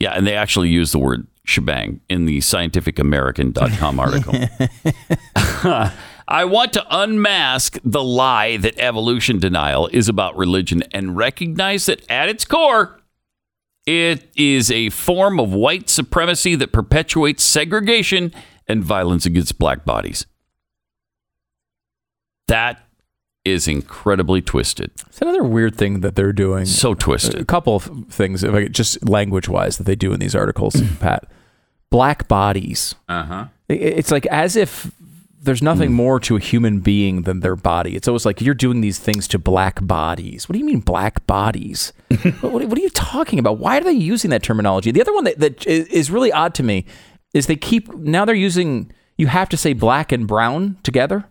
Yeah, 0.00 0.12
and 0.12 0.26
they 0.26 0.34
actually 0.34 0.68
use 0.68 0.92
the 0.92 0.98
word 0.98 1.26
shebang 1.44 2.00
in 2.08 2.26
the 2.26 2.38
scientificamerican.com 2.38 4.00
article. 4.00 4.34
I 6.28 6.44
want 6.44 6.72
to 6.74 6.86
unmask 6.90 7.78
the 7.84 8.02
lie 8.02 8.56
that 8.58 8.78
evolution 8.78 9.38
denial 9.38 9.88
is 9.88 10.08
about 10.08 10.36
religion 10.36 10.82
and 10.92 11.16
recognize 11.16 11.86
that 11.86 12.08
at 12.10 12.28
its 12.28 12.44
core, 12.44 12.98
it 13.86 14.30
is 14.36 14.70
a 14.70 14.90
form 14.90 15.40
of 15.40 15.52
white 15.52 15.88
supremacy 15.90 16.54
that 16.56 16.72
perpetuates 16.72 17.42
segregation 17.42 18.32
and 18.68 18.84
violence 18.84 19.26
against 19.26 19.58
black 19.58 19.84
bodies. 19.84 20.26
That 22.48 22.86
is 23.44 23.66
incredibly 23.66 24.40
twisted. 24.40 24.90
It's 25.08 25.20
another 25.20 25.42
weird 25.42 25.74
thing 25.76 26.00
that 26.00 26.14
they're 26.14 26.32
doing. 26.32 26.64
So 26.66 26.94
twisted. 26.94 27.40
a 27.40 27.44
couple 27.44 27.74
of 27.76 27.90
things, 28.08 28.44
if 28.44 28.54
I 28.54 28.64
could- 28.64 28.74
just 28.74 29.08
language 29.08 29.48
wise, 29.48 29.78
that 29.78 29.84
they 29.84 29.96
do 29.96 30.12
in 30.12 30.20
these 30.20 30.34
articles, 30.34 30.80
Pat. 31.00 31.24
Black 31.90 32.28
bodies. 32.28 32.94
Uh 33.08 33.24
huh. 33.24 33.44
It's 33.68 34.10
like 34.10 34.26
as 34.26 34.56
if 34.56 34.90
there's 35.44 35.62
nothing 35.62 35.88
Hmm. 35.90 35.94
more 35.96 36.20
to 36.20 36.36
a 36.36 36.40
human 36.40 36.78
being 36.80 37.22
than 37.22 37.40
their 37.40 37.56
body. 37.56 37.96
It's 37.96 38.06
always 38.06 38.24
like 38.24 38.40
you're 38.40 38.54
doing 38.54 38.80
these 38.80 38.98
things 38.98 39.26
to 39.28 39.38
black 39.38 39.84
bodies. 39.84 40.48
What 40.48 40.52
do 40.54 40.58
you 40.60 40.64
mean 40.64 40.80
black 40.80 41.26
bodies? 41.26 41.92
what, 42.40 42.52
what- 42.68 42.78
are 42.78 42.80
you 42.80 42.90
talking 42.90 43.38
about? 43.38 43.58
Why 43.58 43.78
are 43.78 43.84
they 43.84 43.92
using 43.92 44.30
that 44.30 44.42
terminology? 44.42 44.90
The 44.92 45.00
other 45.00 45.12
one 45.12 45.24
that, 45.24 45.38
that 45.40 45.66
is 45.66 46.10
really 46.10 46.30
odd 46.32 46.54
to 46.54 46.62
me 46.62 46.86
is 47.34 47.46
they 47.46 47.56
keep 47.56 47.92
now 47.94 48.24
they're 48.24 48.34
using 48.34 48.92
you 49.18 49.26
have 49.26 49.48
to 49.50 49.56
say 49.56 49.72
black 49.72 50.12
and 50.12 50.26
brown 50.26 50.76
together. 50.82 51.24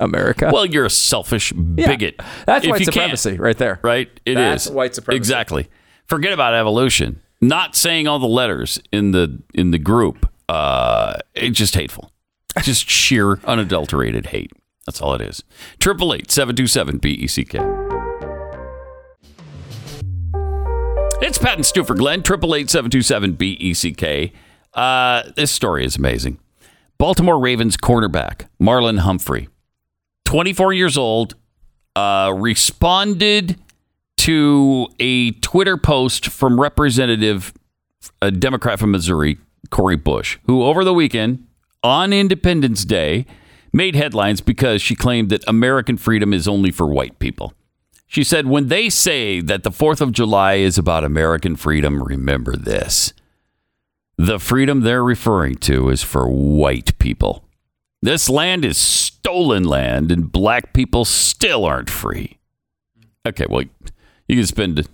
America. 0.00 0.50
Well, 0.52 0.66
you're 0.66 0.84
a 0.86 0.90
selfish 0.90 1.52
Yeah. 1.52 1.86
bigot. 1.86 2.20
That's 2.44 2.64
If 2.64 2.70
white 2.72 2.84
supremacy 2.84 3.36
right 3.38 3.56
there. 3.56 3.78
right? 3.82 4.10
It 4.26 4.32
is 4.32 4.36
That's 4.64 4.70
white 4.70 4.94
supremacy. 4.94 5.16
Exactly. 5.18 5.68
Forget 6.06 6.32
about 6.32 6.52
evolution. 6.54 7.20
Not 7.40 7.76
saying 7.76 8.08
all 8.08 8.18
the 8.18 8.26
letters 8.26 8.80
in 8.92 9.12
the 9.12 9.42
in 9.54 9.70
the 9.70 9.78
group. 9.78 10.28
Uh, 10.48 11.18
it's 11.34 11.58
just 11.58 11.74
hateful. 11.74 12.12
Just 12.62 12.90
sheer 12.90 13.38
unadulterated 13.44 14.26
hate. 14.26 14.50
That's 14.86 15.00
all 15.00 15.14
it 15.14 15.20
is. 15.20 15.44
Triple 15.78 16.12
eight 16.14 16.30
seven 16.30 16.56
two 16.56 16.66
seven 16.66 16.98
B 16.98 17.10
E 17.10 17.26
C 17.28 17.44
K. 17.44 17.58
It's 21.20 21.38
Pat 21.38 21.56
and 21.56 21.66
Stu 21.66 21.84
for 21.84 21.94
Glenn. 21.94 22.22
Triple 22.22 22.54
eight 22.54 22.70
seven 22.70 22.90
two 22.90 23.02
seven 23.02 23.34
B 23.34 23.52
E 23.60 23.74
C 23.74 23.92
K. 23.92 24.32
Uh, 24.74 25.24
this 25.36 25.52
story 25.52 25.84
is 25.84 25.96
amazing. 25.96 26.38
Baltimore 26.98 27.38
Ravens 27.38 27.76
cornerback 27.76 28.48
Marlon 28.60 29.00
Humphrey, 29.00 29.48
24 30.24 30.72
years 30.72 30.96
old, 30.98 31.36
uh, 31.94 32.32
responded 32.36 33.56
to 34.28 34.88
a 35.00 35.30
Twitter 35.30 35.78
post 35.78 36.26
from 36.26 36.60
Representative, 36.60 37.54
a 38.20 38.30
Democrat 38.30 38.78
from 38.78 38.90
Missouri, 38.90 39.38
Cori 39.70 39.96
Bush, 39.96 40.36
who 40.44 40.64
over 40.64 40.84
the 40.84 40.92
weekend 40.92 41.46
on 41.82 42.12
Independence 42.12 42.84
Day 42.84 43.24
made 43.72 43.96
headlines 43.96 44.42
because 44.42 44.82
she 44.82 44.94
claimed 44.94 45.30
that 45.30 45.48
American 45.48 45.96
freedom 45.96 46.34
is 46.34 46.46
only 46.46 46.70
for 46.70 46.86
white 46.86 47.18
people. 47.18 47.54
She 48.06 48.22
said, 48.22 48.46
when 48.46 48.68
they 48.68 48.90
say 48.90 49.40
that 49.40 49.62
the 49.62 49.70
4th 49.70 50.02
of 50.02 50.12
July 50.12 50.56
is 50.56 50.76
about 50.76 51.04
American 51.04 51.56
freedom, 51.56 52.02
remember 52.02 52.54
this. 52.54 53.14
The 54.18 54.38
freedom 54.38 54.82
they're 54.82 55.02
referring 55.02 55.54
to 55.60 55.88
is 55.88 56.02
for 56.02 56.28
white 56.28 56.98
people. 56.98 57.46
This 58.02 58.28
land 58.28 58.66
is 58.66 58.76
stolen 58.76 59.64
land, 59.64 60.12
and 60.12 60.30
black 60.30 60.74
people 60.74 61.06
still 61.06 61.64
aren't 61.64 61.88
free. 61.88 62.36
Okay, 63.26 63.46
well, 63.48 63.64
you 64.28 64.36
can 64.36 64.46
spend 64.46 64.88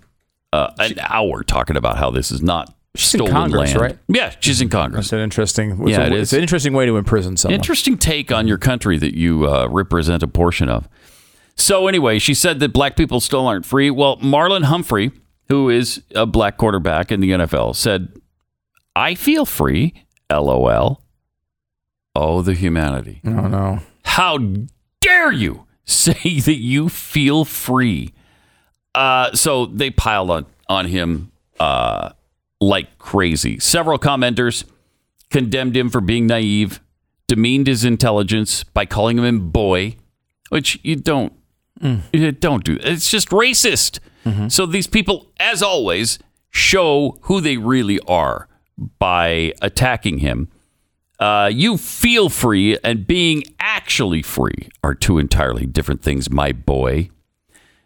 uh, 0.53 0.71
an 0.79 0.99
hour 1.01 1.43
talking 1.43 1.77
about 1.77 1.99
how 1.99 2.11
this 2.11 2.31
is 2.31 2.43
not 2.43 2.75
She's 2.97 3.15
in 3.15 3.19
stolen 3.19 3.33
Congress, 3.33 3.71
land. 3.71 3.81
right? 3.81 3.99
Yeah, 4.09 4.33
she's 4.39 4.61
in 4.61 4.69
Congress. 4.69 5.07
It's 5.07 5.13
an 5.13 5.19
interesting. 5.19 5.71
Yeah, 5.89 6.03
it's, 6.03 6.07
it 6.07 6.13
a, 6.13 6.15
is. 6.15 6.23
it's 6.23 6.33
an 6.35 6.41
interesting 6.43 6.73
way 6.75 6.87
to 6.87 6.97
imprison 6.97 7.37
someone. 7.37 7.55
Interesting 7.59 7.99
take 7.99 8.31
on 8.31 8.47
your 8.47 8.59
country 8.59 8.97
that 8.99 9.17
you 9.17 9.49
uh, 9.49 9.67
represent 9.69 10.23
a 10.23 10.29
portion 10.29 10.69
of. 10.69 10.89
So 11.57 11.89
anyway, 11.89 12.19
she 12.21 12.35
said 12.35 12.61
that 12.61 12.73
black 12.73 12.97
people 12.97 13.21
still 13.21 13.47
aren't 13.47 13.67
free. 13.67 13.91
Well, 13.91 14.17
Marlon 14.19 14.65
Humphrey, 14.65 15.11
who 15.49 15.71
is 15.71 16.03
a 16.15 16.25
black 16.25 16.57
quarterback 16.57 17.11
in 17.11 17.19
the 17.21 17.31
NFL, 17.33 17.75
said, 17.75 18.13
"I 18.95 19.15
feel 19.17 19.45
free." 19.45 19.95
LOL. 20.33 21.03
Oh, 22.17 22.43
the 22.43 22.55
humanity. 22.55 23.21
oh 23.25 23.49
no. 23.49 23.81
How 24.05 24.39
dare 25.01 25.33
you 25.33 25.67
say 25.85 26.39
that 26.41 26.59
you 26.61 26.89
feel 26.89 27.45
free? 27.45 28.14
Uh, 28.95 29.33
so 29.33 29.67
they 29.67 29.91
piled 29.91 30.31
on, 30.31 30.47
on 30.69 30.87
him 30.87 31.33
uh, 31.61 32.11
like 32.61 32.99
crazy. 32.99 33.59
Several 33.59 33.99
commenters 33.99 34.65
condemned 35.31 35.77
him 35.77 35.91
for 35.91 36.01
being 36.01 36.27
naive, 36.27 36.81
demeaned 37.27 37.67
his 37.67 37.85
intelligence 37.85 38.63
by 38.65 38.87
calling 38.87 39.19
him 39.19 39.51
boy, 39.51 39.97
which 40.51 40.79
you 40.83 40.97
don't 40.97 41.33
you 42.13 42.31
don't 42.33 42.65
do. 42.65 42.79
It's 42.81 43.11
just 43.11 43.29
racist. 43.31 43.99
So 44.49 44.65
these 44.65 44.87
people, 44.87 45.31
as 45.39 45.63
always, 45.63 46.19
show 46.49 47.19
who 47.23 47.41
they 47.43 47.59
really 47.59 47.99
are 48.09 48.49
by 48.99 49.53
attacking 49.61 50.19
him. 50.19 50.49
Uh, 51.19 51.51
you 51.53 51.77
feel 51.77 52.29
free 52.31 52.79
and 52.83 53.07
being 53.07 53.43
actually 53.61 54.23
free 54.23 54.69
are 54.83 54.95
two 54.95 55.19
entirely 55.19 55.67
different 55.67 56.01
things, 56.03 56.31
my 56.31 56.53
boy. 56.53 57.11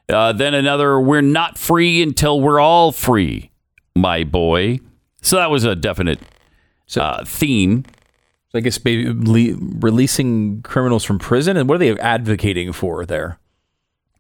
Uh, 0.09 0.33
then 0.33 0.55
another, 0.55 0.99
we're 0.99 1.21
not 1.21 1.59
free 1.59 2.03
until 2.03 2.41
we're 2.41 2.61
all 2.61 2.93
free, 2.93 3.51
my 3.95 4.25
boy. 4.25 4.81
So 5.21 5.37
that 5.37 5.51
was 5.51 5.65
a 5.65 5.77
definite 5.77 6.21
uh, 6.97 7.25
theme. 7.25 7.85
So 8.51 8.59
I 8.59 8.61
guess 8.61 8.83
maybe 8.83 9.13
le- 9.13 9.59
releasing 9.81 10.63
criminals 10.63 11.05
from 11.05 11.19
prison, 11.19 11.59
and 11.59 11.69
what 11.69 11.75
are 11.75 11.79
they 11.79 11.99
advocating 11.99 12.73
for 12.73 13.05
there? 13.05 13.39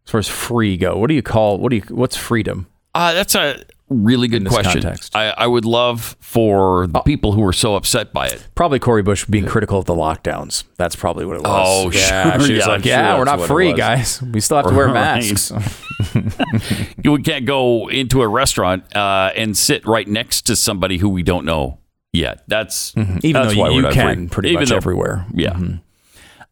As 0.04 0.10
far 0.10 0.18
as 0.18 0.28
free 0.28 0.76
go, 0.76 0.98
what 0.98 1.08
do 1.08 1.14
you 1.14 1.22
call 1.22 1.58
what 1.58 1.70
do 1.70 1.76
you 1.76 1.82
what's 1.88 2.16
freedom? 2.16 2.66
Uh, 2.94 3.14
that's 3.14 3.34
a 3.34 3.62
really 3.90 4.28
good 4.28 4.46
question. 4.46 4.82
context. 4.82 5.14
I, 5.16 5.30
I 5.30 5.46
would 5.46 5.64
love 5.64 6.16
for 6.20 6.86
the 6.86 7.00
people 7.00 7.32
who 7.32 7.40
were 7.40 7.52
so 7.52 7.74
upset 7.76 8.12
by 8.12 8.26
it. 8.26 8.46
Probably 8.54 8.78
Cori 8.78 9.02
Bush 9.02 9.24
being 9.24 9.46
critical 9.46 9.78
of 9.78 9.84
the 9.86 9.94
lockdowns. 9.94 10.64
That's 10.76 10.94
probably 10.96 11.24
what 11.24 11.36
it 11.36 11.42
was. 11.42 11.50
Oh, 11.86 11.90
yeah, 11.90 12.38
sure. 12.38 12.46
She 12.46 12.54
was 12.54 12.60
Yeah, 12.66 12.66
like, 12.66 12.76
I'm 12.76 12.82
sure 12.82 12.90
"Yeah, 12.92 13.18
we're 13.18 13.24
not 13.24 13.40
free, 13.46 13.72
guys. 13.72 14.20
We 14.22 14.40
still 14.40 14.58
have 14.58 14.66
to 14.68 14.74
wear 14.74 14.88
masks." 14.88 15.52
You 17.02 17.18
can't 17.18 17.46
go 17.46 17.88
into 17.88 18.22
a 18.22 18.28
restaurant 18.28 18.94
uh, 18.94 19.32
and 19.34 19.56
sit 19.56 19.86
right 19.86 20.06
next 20.06 20.42
to 20.42 20.56
somebody 20.56 20.98
who 20.98 21.08
we 21.08 21.22
don't 21.22 21.44
know 21.44 21.78
yet. 22.12 22.44
That's 22.48 22.92
Mm-hmm. 22.92 23.18
Even 23.22 23.42
that's 23.42 23.54
though 23.54 23.60
why 23.60 23.68
you, 23.68 23.74
we're 23.74 23.76
you 23.76 23.82
not 23.82 23.92
can 23.92 24.16
free. 24.16 24.28
pretty 24.28 24.48
Even 24.50 24.60
much 24.60 24.68
though- 24.70 24.76
everywhere. 24.76 25.26
Yeah. 25.32 25.52
Mm-hmm. 25.54 25.74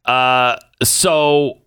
Uh, 0.05 0.57
so, 0.83 1.59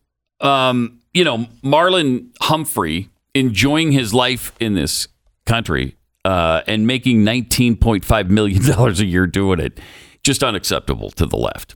um, 0.41 0.99
you 1.13 1.23
know, 1.23 1.45
Marlon 1.63 2.29
Humphrey 2.41 3.09
enjoying 3.33 3.91
his 3.91 4.13
life 4.13 4.53
in 4.59 4.75
this 4.75 5.07
country 5.49 5.97
uh, 6.25 6.61
and 6.67 6.85
making 6.85 7.23
$19.5 7.23 8.29
million 8.29 8.69
a 8.79 8.91
year 9.03 9.27
doing 9.27 9.59
it, 9.59 9.79
just 10.23 10.43
unacceptable 10.43 11.09
to 11.11 11.25
the 11.25 11.37
left. 11.37 11.75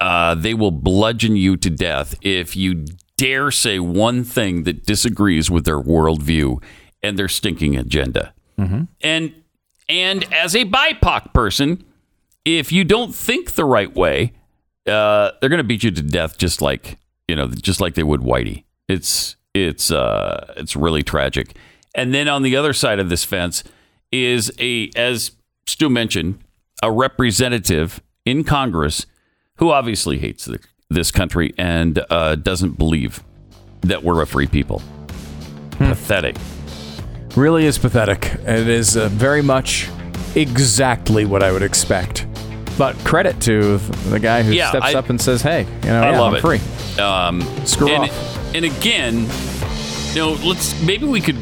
Uh, 0.00 0.34
they 0.34 0.54
will 0.54 0.70
bludgeon 0.70 1.34
you 1.36 1.56
to 1.56 1.68
death 1.68 2.14
if 2.22 2.56
you 2.56 2.84
dare 3.16 3.50
say 3.50 3.80
one 3.80 4.22
thing 4.22 4.62
that 4.62 4.86
disagrees 4.86 5.50
with 5.50 5.64
their 5.64 5.80
worldview 5.80 6.62
and 7.02 7.18
their 7.18 7.28
stinking 7.28 7.76
agenda. 7.76 8.32
And 9.02 9.34
and 9.88 10.32
as 10.32 10.54
a 10.54 10.64
BIPOC 10.64 11.32
person, 11.32 11.84
if 12.44 12.70
you 12.70 12.84
don't 12.84 13.14
think 13.14 13.52
the 13.54 13.64
right 13.64 13.92
way, 13.94 14.32
uh, 14.86 15.32
they're 15.40 15.48
going 15.48 15.58
to 15.58 15.64
beat 15.64 15.82
you 15.82 15.90
to 15.90 16.02
death, 16.02 16.38
just 16.38 16.60
like 16.62 16.98
you 17.26 17.34
know, 17.34 17.48
just 17.48 17.80
like 17.80 17.94
they 17.94 18.02
would 18.02 18.20
Whitey. 18.20 18.64
It's 18.88 19.36
it's 19.54 19.90
uh, 19.90 20.54
it's 20.56 20.76
really 20.76 21.02
tragic. 21.02 21.56
And 21.98 22.14
then 22.14 22.28
on 22.28 22.42
the 22.42 22.54
other 22.56 22.72
side 22.72 23.00
of 23.00 23.08
this 23.08 23.24
fence 23.24 23.64
is 24.12 24.52
a, 24.60 24.88
as 24.94 25.32
Stu 25.66 25.90
mentioned, 25.90 26.38
a 26.82 26.92
representative 26.92 28.00
in 28.24 28.44
Congress 28.44 29.04
who 29.56 29.70
obviously 29.70 30.18
hates 30.18 30.44
the, 30.44 30.60
this 30.88 31.10
country 31.10 31.52
and 31.58 32.02
uh, 32.08 32.36
doesn't 32.36 32.78
believe 32.78 33.24
that 33.80 34.04
we're 34.04 34.22
a 34.22 34.26
free 34.26 34.46
people. 34.46 34.80
Pathetic. 35.72 36.36
Really 37.36 37.66
is 37.66 37.78
pathetic. 37.78 38.26
It 38.46 38.68
is 38.68 38.96
uh, 38.96 39.08
very 39.08 39.42
much 39.42 39.88
exactly 40.36 41.24
what 41.24 41.42
I 41.42 41.50
would 41.50 41.62
expect. 41.62 42.26
But 42.78 42.96
credit 42.98 43.40
to 43.42 43.78
the 44.08 44.20
guy 44.20 44.44
who 44.44 44.52
Yeah, 44.52 44.68
steps 44.70 44.86
I- 44.86 44.94
up 44.94 45.10
and 45.10 45.20
says, 45.20 45.42
"Hey, 45.42 45.62
you 45.82 45.88
know, 45.88 46.00
I 46.00 46.10
yeah, 46.12 46.20
love 46.20 46.32
I'm 46.34 46.36
it. 46.36 46.40
free." 46.42 47.02
Um, 47.02 47.40
Screw 47.66 47.88
and, 47.88 48.04
off. 48.04 48.54
And 48.54 48.64
again, 48.64 49.28
you 50.14 50.20
know, 50.20 50.32
let's 50.46 50.80
maybe 50.82 51.04
we 51.06 51.20
could 51.20 51.36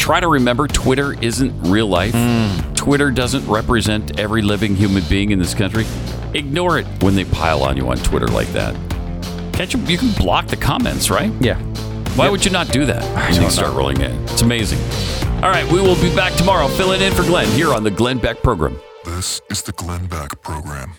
try 0.00 0.18
to 0.18 0.28
remember 0.28 0.66
Twitter 0.66 1.12
isn't 1.22 1.52
real 1.70 1.86
life. 1.86 2.14
Hmm. 2.14 2.72
Twitter 2.72 3.10
doesn't 3.10 3.46
represent 3.46 4.18
every 4.18 4.40
living 4.40 4.74
human 4.74 5.04
being 5.10 5.30
in 5.30 5.38
this 5.38 5.52
country. 5.52 5.84
Ignore 6.32 6.78
it 6.78 6.86
when 7.02 7.14
they 7.14 7.26
pile 7.26 7.62
on 7.62 7.76
you 7.76 7.86
on 7.90 7.98
Twitter 7.98 8.26
like 8.28 8.48
that. 8.48 8.74
Can't 9.52 9.72
you? 9.74 9.80
You 9.80 9.98
can 9.98 10.12
block 10.12 10.46
the 10.46 10.56
comments, 10.56 11.10
right? 11.10 11.30
Yeah. 11.40 11.58
Why 12.16 12.30
would 12.30 12.44
you 12.44 12.50
not 12.50 12.68
do 12.68 12.86
that 12.86 13.04
when 13.30 13.42
you 13.42 13.50
start 13.50 13.74
rolling 13.74 14.00
in? 14.00 14.10
It's 14.24 14.40
amazing. 14.40 14.80
All 15.44 15.50
right, 15.50 15.70
we 15.70 15.80
will 15.80 16.00
be 16.00 16.14
back 16.16 16.32
tomorrow 16.32 16.66
filling 16.68 17.02
in 17.02 17.12
for 17.12 17.22
Glenn 17.22 17.48
here 17.48 17.72
on 17.74 17.84
the 17.84 17.90
Glenn 17.90 18.18
Beck 18.18 18.42
program. 18.42 18.80
This 19.04 19.42
is 19.50 19.62
the 19.62 19.72
Glenn 19.72 20.06
Beck 20.06 20.40
Program. 20.42 20.94